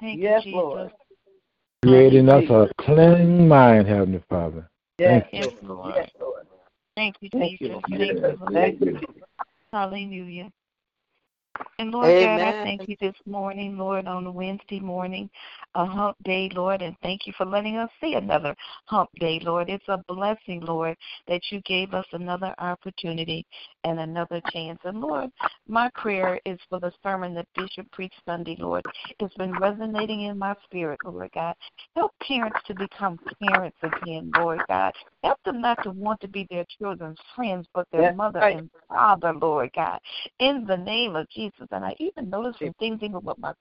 [0.00, 0.54] Thank Yes, you, Jesus.
[0.54, 0.92] Lord.
[1.82, 4.68] Creating us a clean mind, Heavenly Father.
[4.98, 5.26] Yes.
[5.32, 5.78] Yes, Lord.
[5.78, 5.94] Lord.
[5.96, 6.46] Yes, Lord.
[6.96, 7.68] Thank you, Thank you.
[7.68, 8.38] Jesus.
[8.52, 9.24] Thank you, Lord.
[9.74, 10.52] Hallelujah.
[11.80, 15.28] And Lord God, I thank you this morning, Lord, on a Wednesday morning,
[15.74, 18.54] a hump day, Lord, and thank you for letting us see another
[18.84, 19.68] hump day, Lord.
[19.68, 20.96] It's a blessing, Lord,
[21.26, 23.44] that you gave us another opportunity
[23.84, 24.78] and another chance.
[24.84, 25.30] And Lord,
[25.68, 28.84] my prayer is for the sermon that Bishop preached Sunday, Lord.
[29.20, 31.54] It's been resonating in my spirit, Lord God.
[31.94, 34.92] Help parents to become parents again, Lord God.
[35.22, 38.56] Help them not to want to be their children's friends, but their mother right.
[38.56, 40.00] and father, Lord God
[40.38, 41.66] in the name of Jesus.
[41.70, 43.52] And I even noticed some things even with my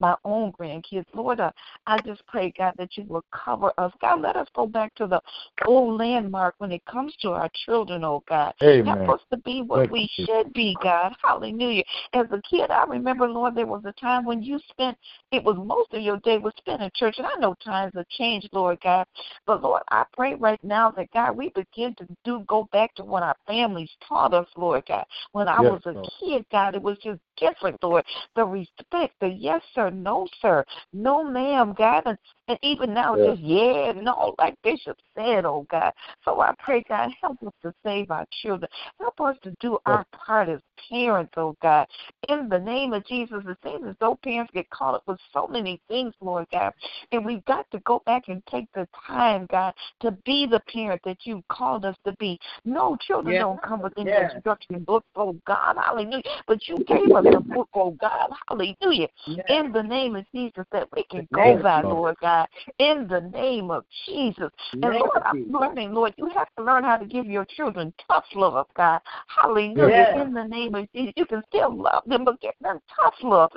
[0.00, 1.04] my own grandkids.
[1.14, 1.50] Lord, uh,
[1.86, 3.92] I just pray, God, that you will cover us.
[4.00, 5.20] God, let us go back to the
[5.66, 8.54] old landmark when it comes to our children, oh God.
[8.62, 8.86] Amen.
[8.86, 10.26] Help us to be what Thank we you.
[10.26, 11.12] should be, God.
[11.22, 11.84] Hallelujah.
[12.12, 14.96] As a kid, I remember, Lord, there was a time when you spent,
[15.32, 17.16] it was most of your day was spent in church.
[17.18, 19.06] And I know times have changed, Lord God.
[19.46, 23.04] But Lord, I pray right now that, God, we begin to do go back to
[23.04, 25.04] what our families taught us, Lord God.
[25.32, 26.10] When I Yes, was a Lord.
[26.20, 28.04] kid, God, it was just different, Lord.
[28.36, 33.26] The respect, the yes sir, no sir, no ma'am, God, and, and even now Yes.
[33.26, 35.92] just yeah, no, like Bishop said, oh God.
[36.24, 38.68] So I pray, God, help us to save our children.
[39.00, 40.60] Help us to do our part as
[40.90, 41.86] parents, oh God.
[42.28, 45.46] In the name of Jesus, it seems as though parents get caught up with so
[45.46, 46.72] many things, Lord God.
[47.12, 51.00] And we've got to go back and take the time, God, to be the parent
[51.04, 52.38] that you called us to be.
[52.64, 53.42] No, children Yes.
[53.42, 54.14] don't come within Yes.
[54.14, 56.22] your instruction book, oh God, hallelujah.
[56.46, 59.08] But you gave us a book, oh God, hallelujah.
[59.26, 59.44] Yes.
[59.58, 62.46] In the name of Jesus, that we can go of by, Lord God.
[62.78, 64.50] In the name of Jesus.
[64.72, 67.92] And Name Lord, I'm learning, Lord, you have to learn how to give your children
[68.08, 69.00] tough love, God.
[69.26, 69.88] Hallelujah.
[70.14, 70.16] Yes.
[70.16, 73.50] In the name of Jesus, you can still love them, but give them tough love.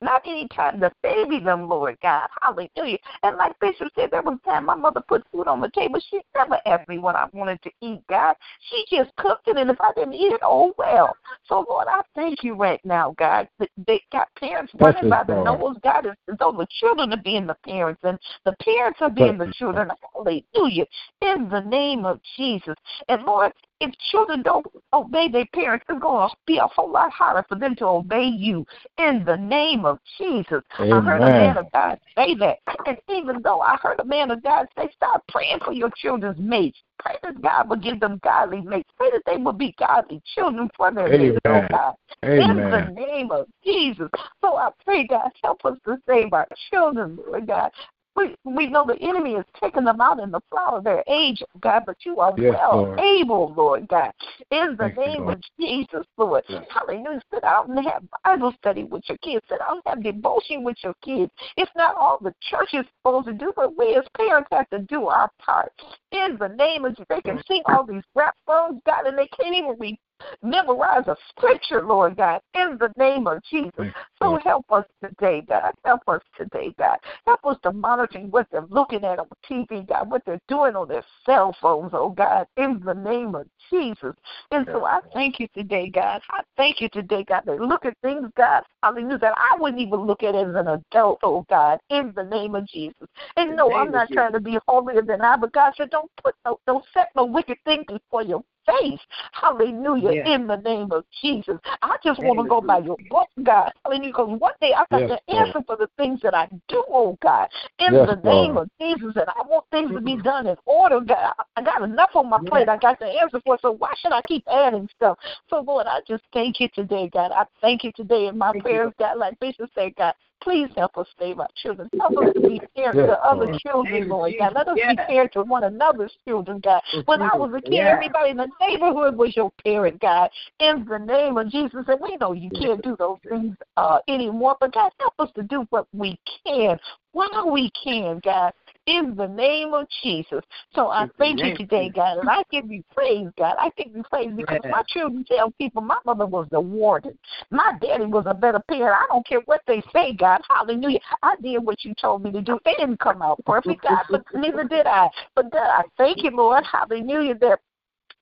[0.00, 2.28] Not any time to baby them, Lord God.
[2.40, 2.98] Hallelujah.
[3.22, 6.00] And like Bishop said, there was a time my mother put food on the table.
[6.10, 8.34] She never asked me what I wanted to eat, God.
[8.70, 11.16] She just cooked it, and if I didn't eat it, oh well.
[11.48, 13.48] So, Lord, I thank you right now, God.
[13.58, 15.60] that They got parents running by the Lord.
[15.60, 19.38] nose, God, as though the children are being the parents, and the parents are being
[19.38, 19.90] the children.
[20.14, 20.86] Hallelujah.
[21.22, 22.74] In the name of Jesus.
[23.08, 27.10] And Lord, if children don't obey their parents, it's going to be a whole lot
[27.12, 28.66] harder for them to obey you.
[28.98, 30.62] In the name of Jesus.
[30.78, 32.58] I heard a man of God say that.
[32.86, 36.38] And even though I heard a man of God say, stop praying for your children's
[36.38, 36.78] mates.
[36.98, 38.90] Pray that God will give them godly mates.
[38.96, 41.68] Pray that they will be godly children for their mates, oh Amen.
[41.70, 41.94] God.
[42.24, 44.08] In the name of Jesus.
[44.40, 47.70] So I pray, God, help us to save our children, Lord God.
[48.18, 51.40] We, we know the enemy is taking them out in the flower of their age,
[51.60, 53.00] God, but you are Yes, well Lord.
[53.00, 54.10] able, Lord God.
[54.50, 55.36] In the Thank name Lord.
[55.36, 56.42] of Jesus, Lord.
[56.68, 57.22] Hallelujah.
[57.32, 59.44] Sit down and have Bible study with your kids.
[59.48, 61.30] Sit down and have devotion with your kids.
[61.56, 64.80] It's not all the church is supposed to do, but we as parents have to
[64.80, 65.72] do our part.
[66.10, 69.28] In the name of Jesus, they can sing all these rap songs, God, and they
[69.28, 69.96] can't even read
[70.42, 73.92] memorize a scripture, Lord God, in the name of Jesus.
[74.20, 75.72] So help us today, God.
[75.84, 76.98] Help us today, God.
[77.26, 80.88] Help us to monitor what they're looking at on TV, God, what they're doing on
[80.88, 84.14] their cell phones, oh God, in the name of Jesus.
[84.50, 86.20] And so I thank you today, God.
[86.30, 87.42] I thank you today, God.
[87.46, 91.20] They look at things, God, hallelujah, that I wouldn't even look at as an adult,
[91.22, 93.06] oh God, in the name of Jesus.
[93.36, 96.34] And no, I'm not trying to be holier than I, but God said, don't put
[96.44, 99.00] no, don't set no wicked thing before your face.
[99.32, 100.12] Hallelujah.
[100.12, 100.34] Yeah.
[100.34, 101.58] In the name of Jesus.
[101.82, 103.72] I just want to go by your book, God.
[103.84, 104.10] Hallelujah.
[104.10, 107.18] Because one day I got yes, the answer for the things that I do, oh
[107.22, 107.48] God.
[107.78, 108.68] In yes, the name Lord.
[108.68, 109.12] of Jesus.
[109.16, 111.34] And I want things to be done in order, God.
[111.56, 112.68] I got enough on my plate.
[112.68, 113.60] I got the answer for it.
[113.62, 115.18] So why should I keep adding stuff?
[115.50, 117.32] So Lord, I just thank you today, God.
[117.32, 119.18] I thank you today in my prayers, God.
[119.18, 120.14] Like Bishop said, God.
[120.42, 121.88] Please help us save our children.
[121.98, 124.52] Help us to be parents yes, to other children, Lord God.
[124.54, 124.90] Let us yes.
[124.96, 126.80] be parents to one another's children, God.
[127.06, 127.92] When I was a kid, yes.
[127.92, 130.30] everybody in the neighborhood was your parent, God.
[130.60, 131.84] In the name of Jesus.
[131.86, 135.42] And we know you can't do those things uh, anymore, but God, help us to
[135.42, 136.78] do what we can
[137.12, 138.52] while we can, God
[138.88, 140.42] in the name of Jesus.
[140.74, 143.54] So I thank you today, God, and I give you praise, God.
[143.58, 147.18] I give you praise because my children tell people my mother was the warden.
[147.50, 148.96] My daddy was a better parent.
[148.98, 150.40] I don't care what they say, God.
[150.48, 151.00] Hallelujah.
[151.22, 152.58] I did what you told me to do.
[152.64, 155.10] They didn't come out perfect, God, but neither did I.
[155.34, 156.64] But God, I thank you, Lord.
[156.64, 157.34] Hallelujah.
[157.34, 157.60] That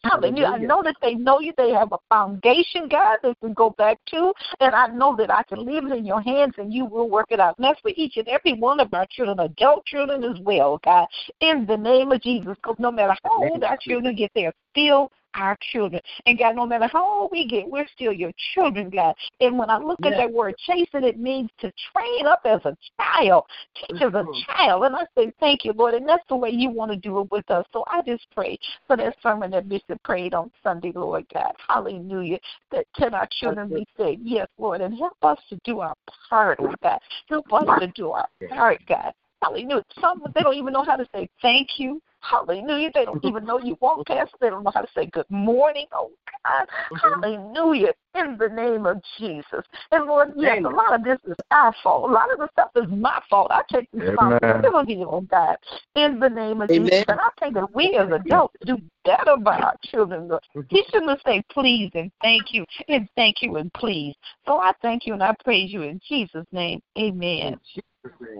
[0.04, 0.46] Hallelujah.
[0.46, 1.52] I know that they know you.
[1.56, 4.32] They have a foundation, God, they can go back to.
[4.60, 7.26] And I know that I can leave it in your hands and you will work
[7.30, 7.58] it out.
[7.58, 11.06] And that's for each and every one of our children, adult children as well, God,
[11.40, 12.56] in the name of Jesus.
[12.56, 16.00] Because no matter how old our children get, they're still our children.
[16.26, 19.14] And God, no matter how old we get, we're still your children, God.
[19.40, 22.76] And when I look at that word chasing, it means to train up as a
[23.00, 24.52] child, teach as a mm-hmm.
[24.52, 24.84] child.
[24.84, 25.94] And I say, thank you, Lord.
[25.94, 27.66] And that's the way you want to do it with us.
[27.72, 31.52] So I just pray for that sermon that Bishop prayed on Sunday, Lord God.
[31.68, 32.38] Hallelujah.
[32.72, 34.22] That can our children be saved?
[34.24, 34.80] Yes, Lord.
[34.80, 35.94] And help us to do our
[36.28, 36.98] part, Lord God.
[37.28, 39.12] Help us to do our part, God.
[39.42, 39.84] Hallelujah.
[40.00, 42.00] Some they don't even know how to say thank you.
[42.28, 42.90] Hallelujah.
[42.94, 44.32] They don't even know you walk past.
[44.40, 45.86] They don't know how to say good morning.
[45.92, 46.10] Oh
[46.44, 46.66] God.
[46.92, 47.22] Mm-hmm.
[47.22, 47.92] Hallelujah.
[48.14, 49.64] In the name of Jesus.
[49.92, 52.10] And Lord, yes, a lot of this is our fault.
[52.10, 53.50] A lot of the stuff is my fault.
[53.50, 55.56] I take responsibility on God.
[55.94, 56.88] In the name of Amen.
[56.88, 57.04] Jesus.
[57.08, 60.28] And I think that we as adults do better by our children.
[60.28, 60.42] Lord.
[60.70, 64.14] Teach them to say please and thank you and thank you and please.
[64.46, 66.80] So I thank you and I praise you in Jesus' name.
[66.98, 67.58] Amen.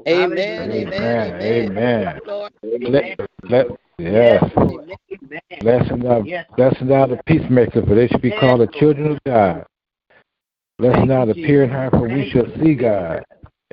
[0.08, 0.70] Amen.
[0.70, 1.42] Amen.
[1.42, 2.20] Amen.
[2.62, 3.66] Let, let,
[3.98, 4.44] yes.
[5.60, 9.66] Blessing out, blessing out the peacemaker, for they should be called the children of God.
[10.78, 13.24] Blessing out in heart, for we shall see God.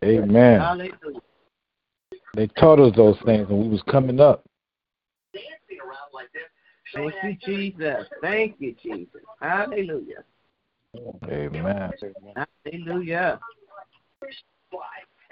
[0.04, 0.90] Amen.
[2.36, 4.44] They taught us those things when we was coming up.
[6.94, 8.08] Thank you, Jesus.
[8.22, 9.22] Thank you, Jesus.
[9.42, 10.24] Hallelujah.
[11.28, 11.92] Amen.
[12.66, 13.40] Hallelujah.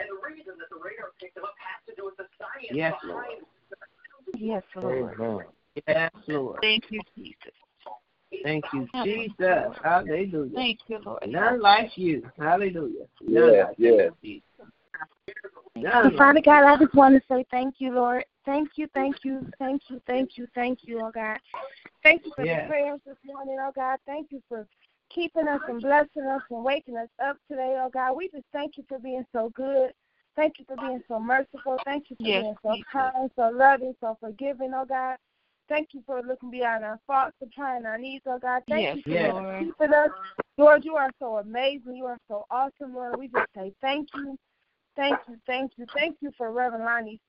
[0.02, 2.74] And the reason that the radar picked them up has to do with the science
[2.74, 3.26] yes, Lord.
[4.38, 5.20] Yes, Lord.
[5.20, 5.46] Amen.
[5.88, 6.60] Yes, Lord.
[6.62, 7.54] Thank you, Jesus.
[8.44, 9.76] Thank you, Jesus.
[9.84, 10.56] Hallelujah.
[10.56, 11.24] Thank you, Lord.
[11.28, 12.30] None like you.
[12.40, 13.06] Hallelujah.
[13.22, 14.10] None yeah, like yeah.
[14.22, 14.42] You,
[15.82, 18.26] so, Father God, I just want to say thank you, Lord.
[18.46, 21.38] Thank you, thank you, thank you, thank you, thank you, oh God.
[22.04, 24.00] Thank you for the prayers this morning, oh God.
[24.06, 24.68] Thank you for
[25.14, 28.14] keeping us and blessing us and waking us up today, oh God.
[28.16, 29.92] We just thank you for being so good.
[30.36, 31.78] Thank you for being so merciful.
[31.86, 35.18] Thank you for yes, being so kind, so loving, so forgiving, oh God.
[35.68, 38.64] Thank you for looking beyond our faults, supplying our needs, oh God.
[38.70, 39.64] Thank yes, you for yes.
[39.64, 40.10] keeping us.
[40.58, 41.96] Lord, you are so amazing.
[41.96, 43.18] You are so awesome, Lord.
[43.18, 44.38] We just say thank you.
[44.96, 47.20] Thank you, thank you, thank you for Reverend Lonnie's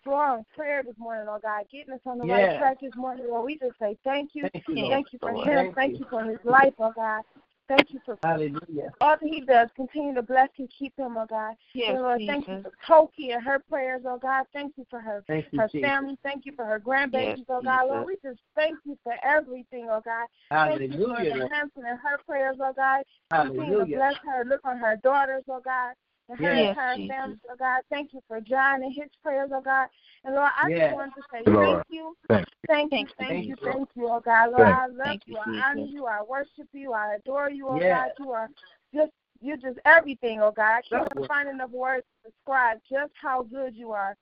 [0.00, 2.36] strong prayer this morning, Lord God, getting us on the yes.
[2.36, 3.46] right track this morning, Lord.
[3.46, 4.48] We just say thank you.
[4.52, 5.44] Thank you, thank you for him.
[5.44, 5.98] Thank, thank you.
[6.00, 7.22] you for his life, oh God.
[7.68, 8.92] Thank you for Hallelujah.
[9.02, 9.68] all that he does.
[9.76, 11.54] Continue to bless and keep him, oh God.
[11.74, 12.32] Yes, and Lord, Jesus.
[12.32, 14.46] thank you for Toki and her prayers, oh God.
[14.54, 15.86] Thank you for her thank you, her Jesus.
[15.86, 16.18] family.
[16.22, 17.88] Thank you for her grandbabies, yes, oh God.
[17.88, 20.26] Lord, we just thank you for everything, oh God.
[20.50, 20.88] Hallelujah.
[20.88, 23.02] Thank you for the Hanson and her prayers, oh God.
[23.30, 23.56] Hallelujah.
[23.58, 24.44] Continue to bless her.
[24.46, 25.92] Look on her daughters, oh God
[26.28, 27.80] and her yes, entire family, oh God.
[27.90, 29.88] Thank you for John and his prayers, oh God.
[30.24, 30.80] And Lord, I yes.
[30.80, 32.16] just want to say thank you.
[32.28, 34.50] Thank you, thank you, thank you, thank you, oh God.
[34.50, 38.10] Lord, I love you, I honor you, I worship you, I adore you, oh yes.
[38.18, 38.24] God.
[38.24, 38.48] You are
[38.94, 40.80] just you're just everything, oh God.
[40.80, 44.16] I can't find enough words to describe just how good you are.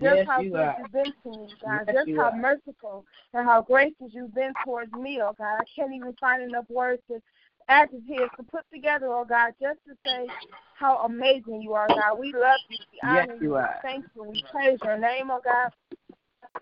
[0.00, 0.76] Just yes, how you good are.
[0.78, 1.80] you've been to me, oh God.
[1.88, 2.36] Yes, just how are.
[2.36, 3.04] merciful
[3.34, 5.58] and how gracious you've been towards me, oh God.
[5.60, 7.20] I can't even find enough words to
[7.70, 10.26] adjectives to put together, oh God, just to say
[10.74, 12.18] how amazing you are, God.
[12.18, 12.76] We love you.
[12.92, 13.54] We honor yes, you.
[13.54, 13.78] Are.
[13.82, 14.24] Thank you.
[14.24, 15.70] We praise your name, oh God.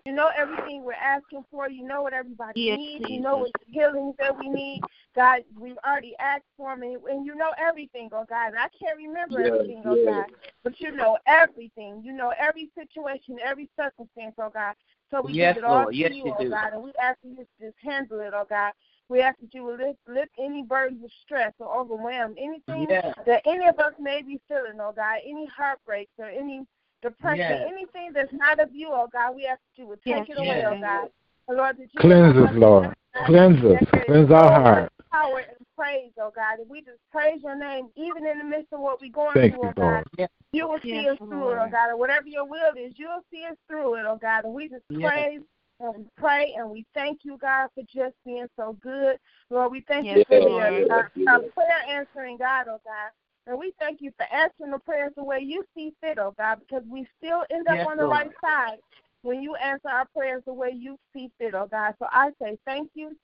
[0.05, 1.69] You know everything we're asking for.
[1.69, 2.99] You know what everybody Yes, needs.
[2.99, 3.11] Jesus.
[3.11, 4.81] You know what healings that we need.
[5.15, 8.49] God, we've already asked for them, and, and you know everything, oh God.
[8.49, 9.97] And I can't remember Yes, everything, oh.
[10.05, 10.25] God,
[10.63, 12.01] but you know everything.
[12.03, 14.75] You know every situation, every circumstance, oh God.
[15.11, 15.95] So we Yes, give it all Lord.
[15.95, 16.49] to Yes, you, you oh.
[16.49, 18.71] God, and we ask you to just handle it, oh God.
[19.09, 23.15] We ask that you will lift, lift any burdens of stress or overwhelm, anything Yes.
[23.25, 26.65] that any of us may be feeling, oh God, any heartbreaks or any
[27.01, 27.67] depression, Yes.
[27.67, 30.37] anything that's not of you, oh God, we ask that you would take Yes, it
[30.37, 30.79] away, oh.
[30.79, 31.09] God.
[31.47, 32.93] And Lord, that you Cleanse us, Lord.
[33.25, 33.83] Cleanse us.
[34.05, 34.91] Cleanse our heart.
[35.11, 36.59] Power and praise, oh God.
[36.59, 39.53] And we just praise your name, even in the midst of what we're going Thank
[39.53, 40.05] through, you, oh God.
[40.19, 40.29] Lord.
[40.51, 41.89] You will see Yes, us through it, oh God.
[41.89, 44.45] And whatever your will is, you'll see us through it, oh God.
[44.45, 45.01] And we just Yes.
[45.11, 45.41] praise
[45.79, 49.17] and we pray and we thank you, God, for just being so good.
[49.49, 50.73] Lord, we thank you for Lord.
[50.85, 53.11] your uh, uh, prayer answering, God, oh God.
[53.47, 56.59] And we thank you for answering the prayers the way you see fit, oh God,
[56.59, 58.17] because we still end up Yes, on the Lord.
[58.17, 58.77] right side
[59.21, 61.95] when you answer our prayers the way you see fit, oh God.
[61.99, 63.15] So I say thank you.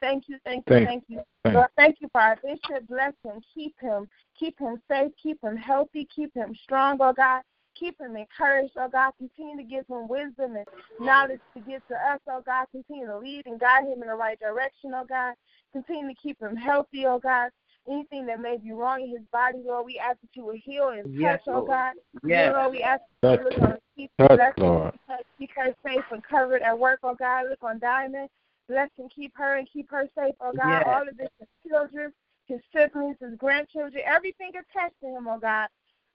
[0.00, 1.22] Thank you, thank you, Thank- thank you.
[1.42, 2.86] thank- Lord, thank you for our bishop.
[2.86, 3.40] Bless him.
[3.52, 4.08] Keep him.
[4.38, 5.10] Keep him safe.
[5.20, 6.04] Keep him healthy.
[6.14, 7.42] Keep him strong, oh God.
[7.78, 9.12] Keep him encouraged, oh God.
[9.18, 10.66] Continue to give him wisdom and
[11.00, 12.66] knowledge to give to us, oh God.
[12.72, 15.34] Continue to lead and guide him in the right direction, oh God.
[15.72, 17.50] Continue to keep him healthy, oh God.
[17.88, 20.88] Anything that may be wrong in his body, Lord, we ask that you would heal
[20.88, 21.94] and Yes, touch, oh God.
[22.24, 22.52] Yes.
[22.54, 24.94] Lord, we ask that Touch, you look on keep touch, bless him, Lord.
[25.38, 27.46] keep her safe and covered at work, oh God.
[27.48, 28.28] Look on Diamond.
[28.68, 30.68] Bless and keep her and keep her safe, oh God.
[30.68, 30.84] Yes.
[30.86, 32.12] All of this, his children,
[32.46, 35.68] his siblings, his grandchildren, everything attached to him, oh God.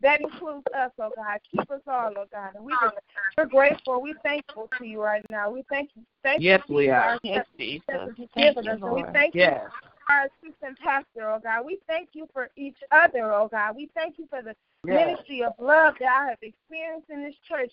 [0.04, 1.39] That includes us, oh God.
[1.49, 2.56] Keep us all, oh God.
[2.56, 2.95] And we just,
[3.38, 4.01] we're grateful.
[4.01, 5.49] We're thankful to you right now.
[5.49, 6.04] We thank you.
[6.24, 7.04] Thank Yes, you we are.
[7.12, 7.84] our Yes, Jesus.
[7.88, 8.80] that you've Thank you, us.
[8.82, 9.14] We Lord.
[9.14, 9.70] thank you Yes.
[10.08, 11.66] for our assistant pastor, oh God.
[11.66, 13.78] We thank you for each other, oh God.
[13.78, 15.08] We thank you for the Yes.
[15.08, 17.72] ministry of love that I have experienced in this church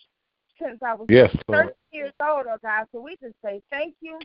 [0.63, 1.75] since I was Yes, Lord.
[1.91, 2.87] years old, oh God.
[2.93, 4.21] So we just say thank you.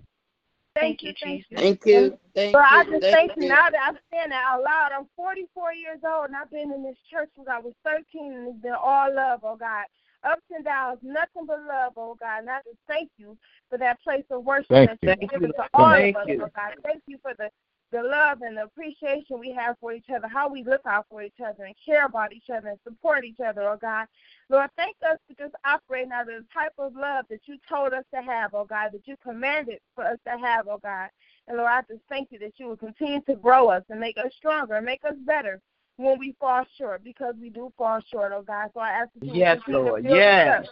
[0.75, 1.47] Thank, Thank you, you, thank Jesus.
[1.51, 1.57] you.
[1.57, 2.19] Thank you.
[2.35, 3.49] Thank So I just Thank thank you you.
[3.49, 4.91] now that I'm saying that out loud.
[4.91, 8.47] I'm 44 years old and I've been in this church since I was 13 and
[8.49, 9.85] it's been all love, oh God.
[10.23, 12.39] Ups and downs, nothing but love, oh God.
[12.41, 13.37] And I just thank you
[13.69, 15.09] for that place of worship Thank that you.
[15.09, 15.53] you've Thank given you.
[15.53, 16.41] to all Thank of us, you.
[16.43, 16.73] oh God.
[16.83, 17.49] Thank you for the
[17.91, 21.21] the love and the appreciation we have for each other, how we look out for
[21.21, 24.07] each other and care about each other and support each other, oh God.
[24.49, 27.93] Lord, thank us for just operating out of the type of love that you told
[27.93, 31.09] us to have, oh God, that you commanded for us to have, oh God.
[31.47, 34.17] And Lord, I just thank you that you will continue to grow us and make
[34.17, 35.61] us stronger and make us better
[35.97, 38.69] when we fall short, because we do fall short, oh God.
[38.73, 40.05] So I ask that you Yes, continue Lord.
[40.05, 40.67] Yes.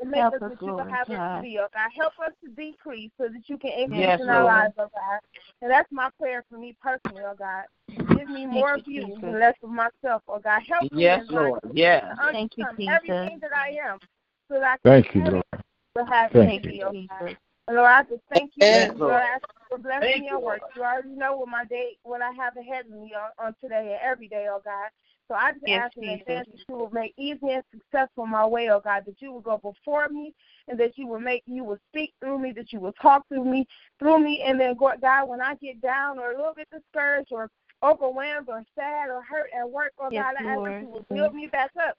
[0.00, 1.36] up and make Help us us, what you Lord will have us God.
[1.36, 1.90] to be, oh God.
[1.96, 4.54] Help us to decrease so that you can increase Yes, in our Lord.
[4.54, 5.20] lives, oh God.
[5.62, 7.64] And that's my prayer for me personally, oh God.
[8.16, 9.18] Give me more you, of you Jesus.
[9.22, 10.62] and less of myself, oh God.
[10.68, 11.60] Help me Yes, Lord.
[11.72, 12.04] Yes.
[12.18, 12.94] to Thank you, Jesus.
[12.94, 13.98] everything that I am
[14.48, 15.44] so that I can Thank you, carry Lord.
[15.96, 16.84] to have Thank you, you.
[16.84, 17.36] oh God.
[17.66, 18.66] And Lord, I just thank you.
[18.66, 19.14] Yes, Lord, Lord.
[19.14, 20.60] I ask you for blessing Thank your you, work.
[20.76, 23.96] You already know what my day, what I have ahead of me on, on today
[23.98, 24.90] and every day, oh God.
[25.28, 28.46] So I just Yes, ask in advance that you will make easy and successful my
[28.46, 30.34] way, oh God, that you will go before me
[30.68, 33.44] and that you will make, you will speak through me, that you will talk through
[33.44, 33.66] me,
[33.98, 37.32] through me, and then God, God, when I get down or a little bit discouraged
[37.32, 37.50] or
[37.82, 41.06] overwhelmed or sad or hurt at work, oh Yes, God, I ask that you will
[41.10, 41.96] build me back up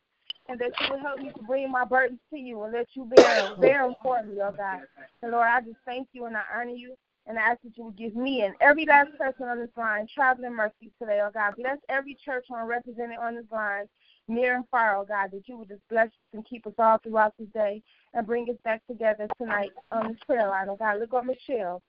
[0.47, 3.05] and that you will help me to bring my burdens to you and let you
[3.05, 4.81] bear bear them for me, oh God.
[5.23, 6.95] And Lord, I just thank you and I honor you
[7.27, 10.07] and I ask that you would give me and every last person on this line
[10.13, 11.55] traveling mercy today, oh God.
[11.57, 13.85] Bless every church on represented on this line,
[14.27, 16.97] near and far, oh God, that you would just bless us and keep us all
[16.99, 17.81] throughout this day
[18.13, 20.99] and bring us back together tonight on this prayer line, oh God.
[20.99, 21.81] Look on Michelle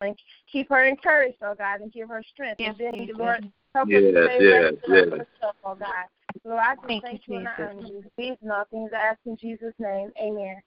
[0.00, 0.16] and
[0.50, 2.60] keep her encouraged, oh God, and give her strength.
[2.60, 3.16] Yes, and then, Jesus.
[3.18, 3.44] Lord,
[3.74, 5.04] help Yes, us to stay yes, rested on yes.
[5.04, 6.06] yourself, oh God.
[6.44, 7.74] Lord, I just Thank thank, you, you and I Jesus.
[7.76, 8.04] honor you.
[8.16, 10.10] These and all things I ask in Jesus' name.
[10.20, 10.60] Amen.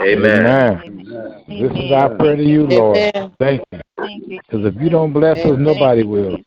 [0.00, 0.46] Amen.
[0.46, 1.44] Amen.
[1.48, 2.96] This is our prayer to you, Lord.
[2.96, 3.32] Amen.
[3.38, 3.62] Thank
[4.28, 4.40] you.
[4.48, 6.38] Because if you don't bless us, nobody will.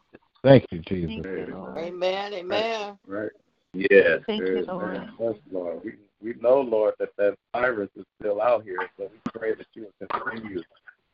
[0.43, 1.23] Thank you, Jesus.
[1.23, 2.33] Thank you, Amen.
[2.33, 2.97] Amen.
[3.07, 3.29] Right.
[3.73, 4.21] Yes.
[4.27, 5.07] Thank you, Lord.
[5.19, 5.81] Yes, Lord.
[5.83, 9.67] We we know, Lord, that that virus is still out here, so we pray that
[9.73, 10.63] you will continue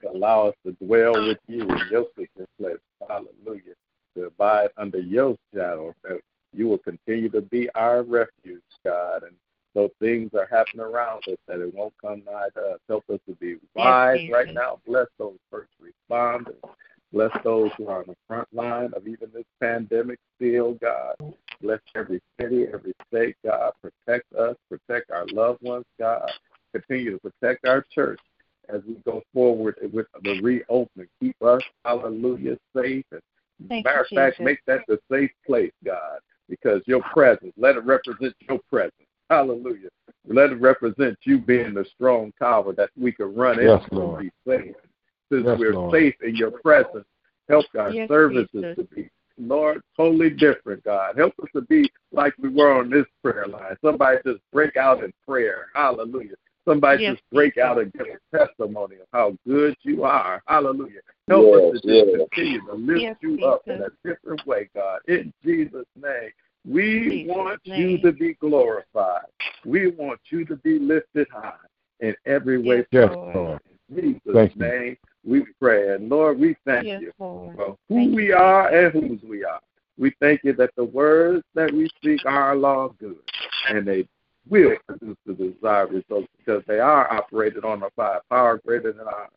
[0.02, 2.78] to allow us to dwell with you in your secret place.
[3.08, 3.74] Hallelujah.
[4.16, 6.22] To abide under your shadow, that
[6.54, 9.24] you will continue to be our refuge, God.
[9.24, 9.36] And
[9.74, 12.80] so things are happening around us that it won't come nigh to us.
[12.88, 14.80] Help us to be wise right now.
[14.86, 16.56] Bless those first responders.
[17.12, 21.16] Bless those who are on the front line of even this pandemic still, God.
[21.62, 23.72] Bless every city, every state, God.
[23.82, 26.30] Protect us, protect our loved ones, God.
[26.72, 28.20] Continue to protect our church
[28.70, 31.08] as we go forward with the reopening.
[31.20, 33.06] Keep us, hallelujah, safe.
[33.12, 33.22] And
[33.70, 34.46] Thank matter of fact, Jesus.
[34.46, 36.20] make that the safe place, God,
[36.50, 38.94] because your presence, let it represent your presence.
[39.34, 39.90] Hallelujah.
[40.28, 44.22] Let it represent you being the strong tower that we can run Yes, into Lord.
[44.22, 44.76] and be safe.
[45.32, 45.92] Since Yes, we're Lord.
[45.92, 47.06] safe in your presence,
[47.50, 48.76] help our Yes, services Jesus.
[48.76, 49.10] to be,
[49.40, 51.18] Lord, totally different, God.
[51.18, 53.76] Help us to be like we were on this prayer line.
[53.84, 55.70] Somebody just break out in prayer.
[55.74, 56.36] Hallelujah.
[56.66, 57.64] Somebody Yes, just break Jesus.
[57.68, 60.44] out and give a testimony of how good you are.
[60.46, 61.02] Hallelujah.
[61.28, 62.28] Help Yes, us to just yes.
[62.32, 65.00] continue to lift Yes, you up in a different way, God.
[65.08, 66.32] In Jesus' name.
[66.66, 69.26] We Jesus' want you to be glorified.
[69.66, 71.54] We want you to be lifted high
[72.00, 73.36] in every way Yes, Lord.
[73.36, 73.62] Lord.
[73.90, 74.62] in Jesus' Thank you.
[74.62, 75.96] name, we pray.
[75.96, 77.56] And Lord, we thank Yes, you Lord.
[77.56, 79.60] for who Thank we you, are and whose we are.
[79.98, 83.20] We thank you that the words that we speak are all good,
[83.70, 84.08] and they
[84.50, 88.92] will produce the desired results because they are operated on a by a power greater
[88.92, 89.30] than ours.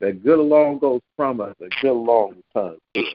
[0.00, 3.14] That good along goes from us, and good along returns to us.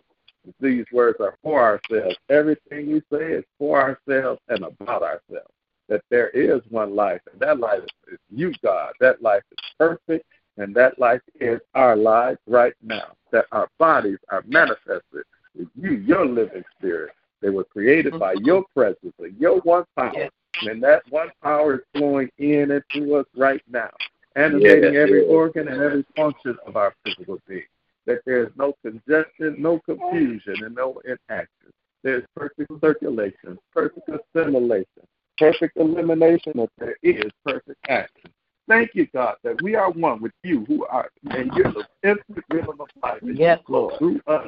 [0.60, 2.16] These words are for ourselves.
[2.30, 5.52] Everything we say is for ourselves and about ourselves.
[5.88, 7.82] That there is one life, and that life
[8.12, 8.94] is you, God.
[9.00, 10.26] That life is perfect,
[10.58, 13.14] and that life is our life right now.
[13.32, 15.24] That our bodies are manifested
[15.58, 17.14] with you, your living spirit.
[17.42, 18.46] They were created by mm-hmm.
[18.46, 20.30] your presence and your one power.
[20.62, 23.90] And that one power is flowing in and through us right now,
[24.36, 27.64] animating Yes, every organ and every function of our physical being.
[28.10, 31.70] That there is no congestion, no confusion, and no inaction.
[32.02, 35.04] There's perfect circulation, perfect assimilation,
[35.38, 38.32] perfect elimination, that there is perfect action.
[38.68, 42.46] Thank you, God, that we are one with you who are, and you're the infinite
[42.50, 43.20] rhythm of life.
[43.22, 44.48] that Yes, flow Through us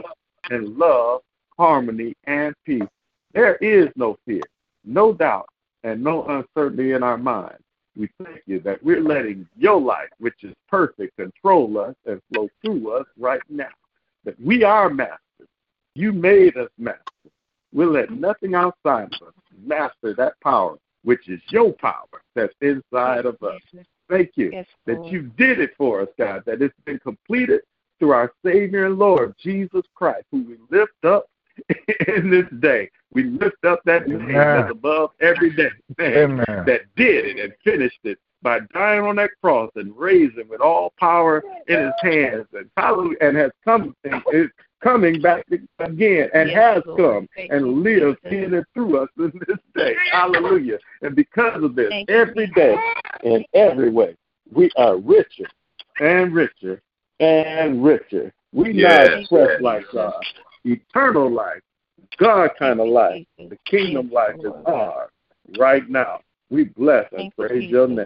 [0.49, 1.22] in love,
[1.55, 2.82] harmony, and peace.
[3.36, 4.41] There is no fear,
[4.84, 5.49] no doubt,
[5.84, 7.62] and no uncertainty in our minds.
[7.98, 12.50] We thank you that we're letting your life, which is perfect, control us and flow
[12.64, 13.68] through us right now.
[14.24, 15.20] That we are masters.
[15.96, 17.02] You made us masters.
[17.74, 19.34] We'll let nothing outside of us
[19.66, 23.60] master that power, which is your power that's inside of us.
[24.10, 27.62] Thank you Yes, that you did it for us, God, that it's been completed
[27.98, 31.28] through our Savior and Lord, Jesus Christ, who we lift up
[32.07, 32.89] in this day.
[33.14, 36.64] We lift up that name that's above every day, man, Amen.
[36.66, 40.93] that did it and finished it by dying on that cross and raising with all
[40.99, 44.47] power in his hands and hallelujah and has come and is
[44.82, 45.45] coming back
[45.80, 46.97] again and Yes, has Lord.
[46.99, 48.45] come Thank and lives Jesus.
[48.45, 49.95] in and through us in this day.
[50.12, 50.80] Hallelujah.
[51.03, 52.76] And because of this, Thank you, every day
[53.24, 54.16] in every way,
[54.51, 55.45] we are richer
[55.99, 56.82] and richer
[57.20, 58.34] and richer.
[58.53, 59.62] We Yes, now express yes.
[59.62, 60.14] like God,
[60.64, 61.62] eternal life,
[62.18, 63.26] God kind of life.
[63.38, 65.09] The kingdom life is ours
[65.57, 66.22] right now.
[66.49, 68.05] We bless and Thank you, praise your name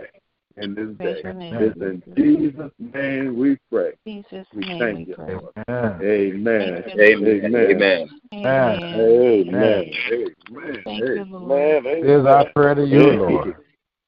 [0.58, 1.32] in this Praise day.
[1.34, 3.94] It's in Jesus' name we pray.
[4.06, 5.34] In Jesus' We name thank we you, pray.
[5.34, 5.54] Lord.
[5.68, 6.02] Amen.
[6.02, 6.84] Amen.
[6.84, 7.56] Thank you, Amen.
[7.56, 8.10] Amen.
[8.34, 8.84] Amen.
[8.94, 8.94] Amen.
[8.94, 9.94] Amen.
[10.12, 10.84] Amen.
[10.86, 11.86] Thank you, Lord.
[11.86, 11.98] Amen.
[11.98, 13.20] It is our prayer to you, Amen.
[13.20, 13.56] Lord.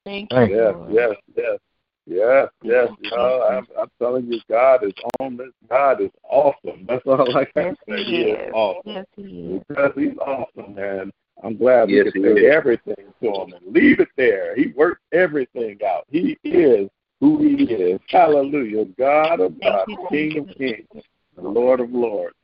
[0.06, 1.16] Thank Thank you, Yes, Lord.
[1.36, 1.60] yes,
[2.08, 2.48] yes.
[2.64, 2.68] Mm-hmm.
[2.70, 3.44] Yes, yes, y'all.
[3.44, 5.50] I'm, I'm telling you, God is on this.
[5.70, 6.86] God is awesome.
[6.88, 8.04] That's all I can Yes, say.
[8.04, 8.54] he He is is.
[8.54, 8.92] awesome.
[8.92, 9.62] Yes, he is.
[9.68, 11.12] Because he's awesome, man.
[11.44, 12.54] I'm glad Yes, we can say is.
[12.54, 14.56] everything to him and leave it there.
[14.56, 16.06] He worked everything out.
[16.10, 16.90] He is
[17.20, 18.00] who he is.
[18.10, 18.86] Hallelujah.
[18.98, 20.88] God of Thank God, King of kings,
[21.36, 22.36] the Lord of lords,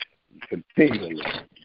[0.49, 1.21] continually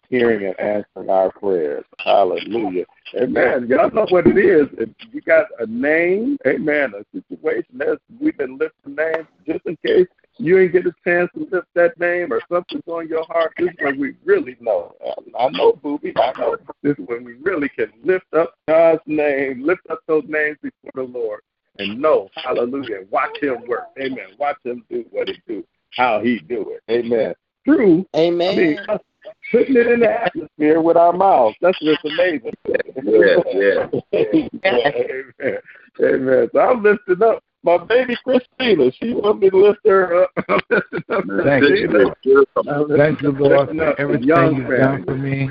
[0.09, 1.85] hearing and answering our prayers.
[1.99, 2.85] Hallelujah.
[3.15, 3.67] Amen.
[3.69, 4.67] Y'all know what it is.
[4.79, 9.77] If you got a name, amen, a situation, there's, we've been lifting names just in
[9.85, 10.07] case
[10.39, 13.53] you ain't get a chance to lift that name or something's on your heart.
[13.59, 14.95] This is when we really know.
[15.39, 16.57] I know, Booby, I know.
[16.83, 20.93] This is when we really can lift up God's name, lift up those names before
[20.95, 21.41] the Lord
[21.79, 23.87] and know, hallelujah, watch him work.
[24.01, 24.29] Amen.
[24.39, 25.65] Watch him do what he do,
[25.97, 26.83] how he do it.
[26.91, 27.35] Amen.
[27.65, 28.07] True.
[28.17, 28.51] Amen.
[28.51, 28.79] I mean,
[29.51, 31.57] putting it in the atmosphere with our mouths.
[31.61, 32.53] That's just amazing.
[33.03, 33.89] Yes, yes.
[34.65, 35.59] Amen.
[36.01, 36.49] Amen.
[36.53, 38.91] So I'm lifting up my baby Christina.
[38.93, 40.31] She wants me to lift her up.
[40.49, 42.15] I'm lifting up Thank you, Christina.
[42.65, 42.97] Lord.
[42.97, 45.51] Thank you, Lord, for everything you've done for me.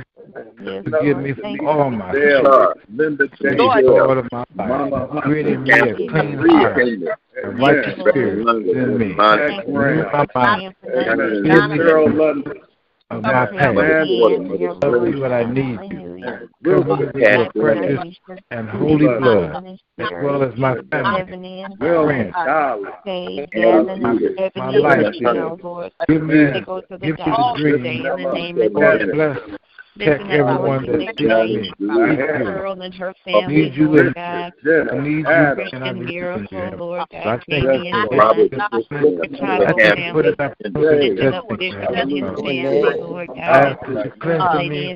[0.61, 1.23] Yes, Forgive Lord.
[1.23, 2.77] me for Thank all my Dale, Lord.
[2.93, 5.09] Linda sins, James, Lord of my Mama life.
[5.23, 6.81] Hunter, me a clean heart,
[7.43, 9.15] a righteous spirit within me.
[9.15, 9.73] Jack Thank you.
[9.73, 9.97] Brown.
[9.97, 10.75] Renew my mind.
[10.95, 11.43] Amen.
[11.43, 12.53] Give me the London.
[13.09, 13.75] Oh, of my him past.
[13.75, 15.13] Man, in your Show Lord.
[15.13, 15.77] me what I need.
[15.77, 16.41] Hallelujah.
[16.65, 18.15] Cover me with your precious
[18.51, 19.63] and holy blood,
[19.99, 22.89] as well as my family, Heaven in, William, friends, Dolly.
[23.05, 24.29] Say, Hallelujah.
[24.35, 25.13] Gavin, my life.
[26.09, 27.77] Give me, They go to the give me the dream.
[27.77, 29.13] today in the name of Lord, Jesus.
[29.13, 29.37] bless
[29.99, 31.73] Check everyone that's me.
[31.79, 34.53] Earl and her family, Lord God.
[34.91, 35.23] I need you,
[35.55, 37.43] Christian miracle, Lord God.
[37.47, 38.51] Maybe in Robert,
[39.31, 40.35] Chicago family.
[40.75, 43.77] Lifting up Bishop and his family, Lord God.
[44.61, 44.93] Lady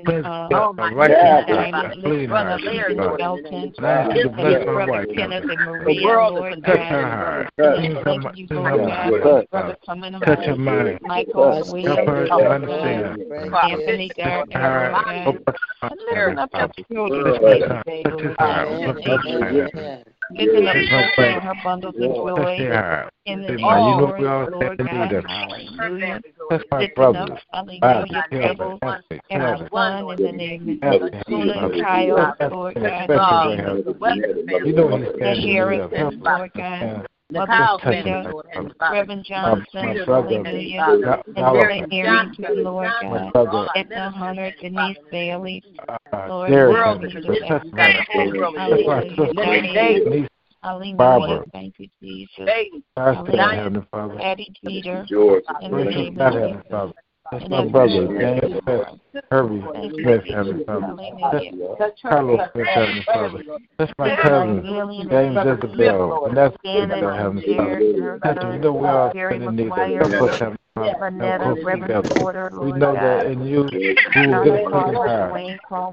[2.13, 3.73] in Brother Larry Belton.
[4.73, 5.99] Brother Kenneth and Maria,
[6.29, 7.47] Lord God.
[8.03, 9.11] Thank you, Lord God.
[9.51, 10.21] Brother coming home.
[11.01, 11.97] Michael Williams,
[13.63, 14.90] Anthony Gardner, Lord God.
[16.07, 18.65] Lifting up your children, Lord God.
[20.37, 20.75] Lifting up
[21.17, 22.57] her, her bundles of joy
[23.25, 24.21] in the Lord,
[24.51, 25.23] Lord God.
[25.25, 26.21] Hallelujah.
[26.49, 28.79] Lifting up, hallelujah, Pebbles
[29.29, 33.09] and her son in the name of Tuna and Kyle, Lord God.
[35.19, 37.07] The Harrison, Lord God.
[37.31, 38.33] Mother Peter,
[38.91, 45.63] Reverend Johnson, hallelujah, and Brother Arrington, Lord God, Edna Hunter, Denise Bailey,
[46.27, 47.61] Lord, hallelujah,
[48.57, 50.01] hallelujah,
[50.63, 51.43] Hallelujah.
[51.51, 52.49] Thank you, Jesus.
[52.95, 53.73] Hallelujah.
[54.19, 55.05] Patty Peter.
[55.63, 56.93] In the name of Jesus.
[57.31, 58.87] That's my brother, James Smith,
[59.31, 60.23] Herbie Smith,
[60.65, 60.95] Father.
[61.79, 62.67] That's Carlos Smith.
[63.79, 64.63] That's my cousin,
[65.09, 68.19] James Isabel, and that's Isabel, Father.
[68.21, 69.71] That's, you know, we all stand in need
[70.75, 72.49] of help us, Heavenly Father.
[72.61, 73.63] We know that in you,
[74.15, 75.31] we will get a clean heart.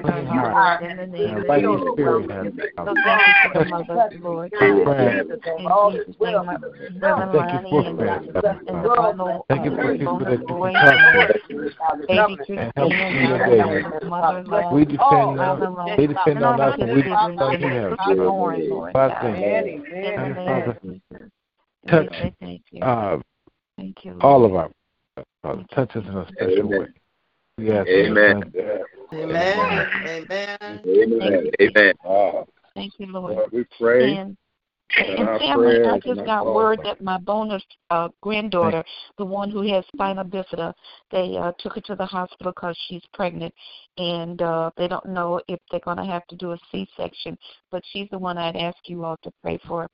[0.02, 0.82] clean heart.
[0.82, 2.94] And by your spirit, Heavenly Father.
[3.06, 4.52] Thank you for the Lord.
[4.60, 6.26] Thank you for
[9.48, 12.58] Thank you for people that you can talk to.
[12.58, 13.84] And help me today.
[14.72, 17.96] We depend on, they depend on us and we depend on you,
[18.94, 19.16] Father.
[20.46, 21.22] Father, thank you.
[21.88, 22.08] Touch
[22.82, 23.18] uh,
[24.22, 24.72] all of our
[25.42, 25.64] Father.
[25.74, 26.88] Touch us in a special way.
[27.58, 28.54] Yes, Amen.
[28.56, 28.80] Amen.
[29.14, 29.88] Amen.
[30.88, 31.52] Amen.
[31.62, 31.94] Amen.
[32.04, 32.48] Wow.
[32.76, 33.36] Thank you, Lord.
[33.36, 34.34] Lord we pray.
[34.98, 38.84] And, and family, I just got word that my bonus uh, granddaughter,
[39.18, 40.74] the one who has spina bifida,
[41.12, 43.54] they uh, took her to the hospital because she's pregnant,
[43.98, 47.38] and uh, they don't know if they're going to have to do a C-section.
[47.72, 49.88] But she's the one I'd ask you all to pray for.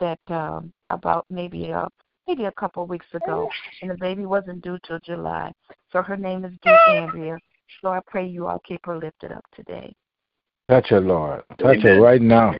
[0.00, 1.88] That um, about maybe a
[2.28, 3.50] maybe a couple of weeks ago,
[3.82, 5.50] and the baby wasn't due till July.
[5.92, 7.36] So her name is Dear Andrea.
[7.82, 9.92] So I pray you all keep her lifted up today.
[10.68, 11.42] Touch her, Lord.
[11.58, 12.54] Touch her right now.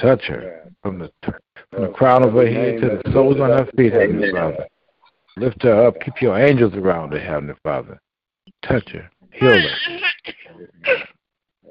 [0.00, 3.50] Touch her from the, from the oh, crown of her head to the soles on
[3.50, 4.66] her feet, Heavenly Father.
[5.36, 6.00] Lift her up.
[6.00, 8.00] Keep your angels around her, Heavenly Father.
[8.62, 9.10] Touch her.
[9.32, 9.98] Heal her.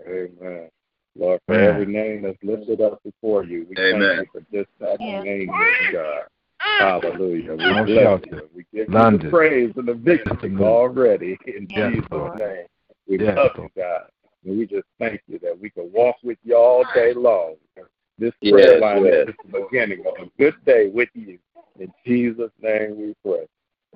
[0.08, 0.70] Amen.
[1.16, 4.18] Lord, for every name that's lifted up before you, we Amen.
[4.18, 5.48] thank you for just that name,
[5.92, 6.24] God.
[6.58, 7.56] Hallelujah.
[7.56, 8.26] We No bless shelter.
[8.26, 8.50] you.
[8.56, 10.66] We give you the praise and the victory Testimony.
[10.66, 12.40] already in Yes, Jesus' Lord.
[12.40, 12.66] name.
[13.08, 14.04] We Yes, love you, God.
[14.46, 17.56] And we just thank you that we can walk with you all day long.
[18.20, 19.14] This Yes, prayer line yes.
[19.14, 21.40] is just the beginning of a good day with you.
[21.80, 23.48] In Jesus' name we pray.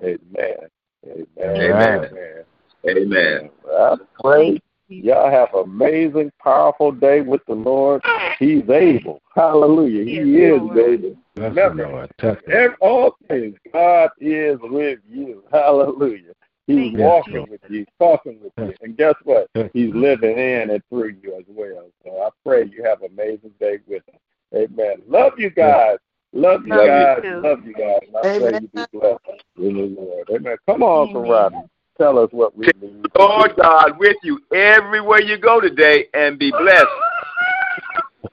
[0.02, 0.68] Amen.
[1.06, 1.26] Amen.
[1.38, 2.44] Amen.
[2.84, 2.96] Amen.
[2.96, 3.50] Amen.
[3.70, 8.02] I pray y'all have an amazing, powerful day with the Lord.
[8.38, 9.20] He's able.
[9.34, 10.04] Hallelujah.
[10.04, 11.16] He is able.
[11.34, 12.10] Bless her, Remember, Lord.
[12.18, 12.38] Touch
[12.80, 15.44] all things, God is with you.
[15.52, 16.32] Hallelujah.
[16.68, 17.50] He's Yes, walking Lord.
[17.50, 18.74] with you, talking with you.
[18.82, 19.48] And guess what?
[19.72, 21.88] He's living in and through you as well.
[22.04, 24.20] So I pray you have an amazing day with him.
[24.54, 25.02] Amen.
[25.08, 25.96] Love you guys.
[26.34, 27.22] Love you Love guys.
[27.22, 27.40] too.
[27.40, 28.00] Love you guys.
[28.06, 29.18] And I pray you be blessed
[29.56, 30.28] in the Lord.
[30.30, 30.56] Amen.
[30.66, 31.22] Come on, Amen.
[31.22, 31.68] Karate.
[31.96, 33.06] Tell us what we need.
[33.18, 36.86] Lord God with you everywhere you go today and be blessed.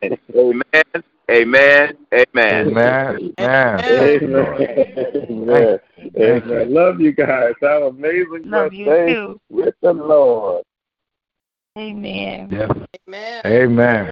[0.36, 1.04] Amen.
[1.32, 1.98] Amen.
[2.14, 2.68] Amen.
[2.68, 3.34] Amen.
[3.40, 3.84] Amen.
[3.84, 4.32] Amen.
[4.32, 4.62] Lord.
[5.30, 5.80] Amen.
[6.20, 6.74] Amen.
[6.74, 7.54] Love you guys.
[7.62, 9.42] Have an amazing Love you too.
[9.50, 10.64] with the Lord.
[11.78, 12.50] Amen.
[12.52, 12.72] Yes.
[13.08, 13.42] Amen.
[13.46, 14.12] Amen.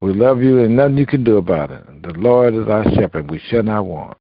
[0.00, 1.84] We love you and nothing you can do about it.
[2.02, 3.30] The Lord is our shepherd.
[3.30, 4.16] We shall not want.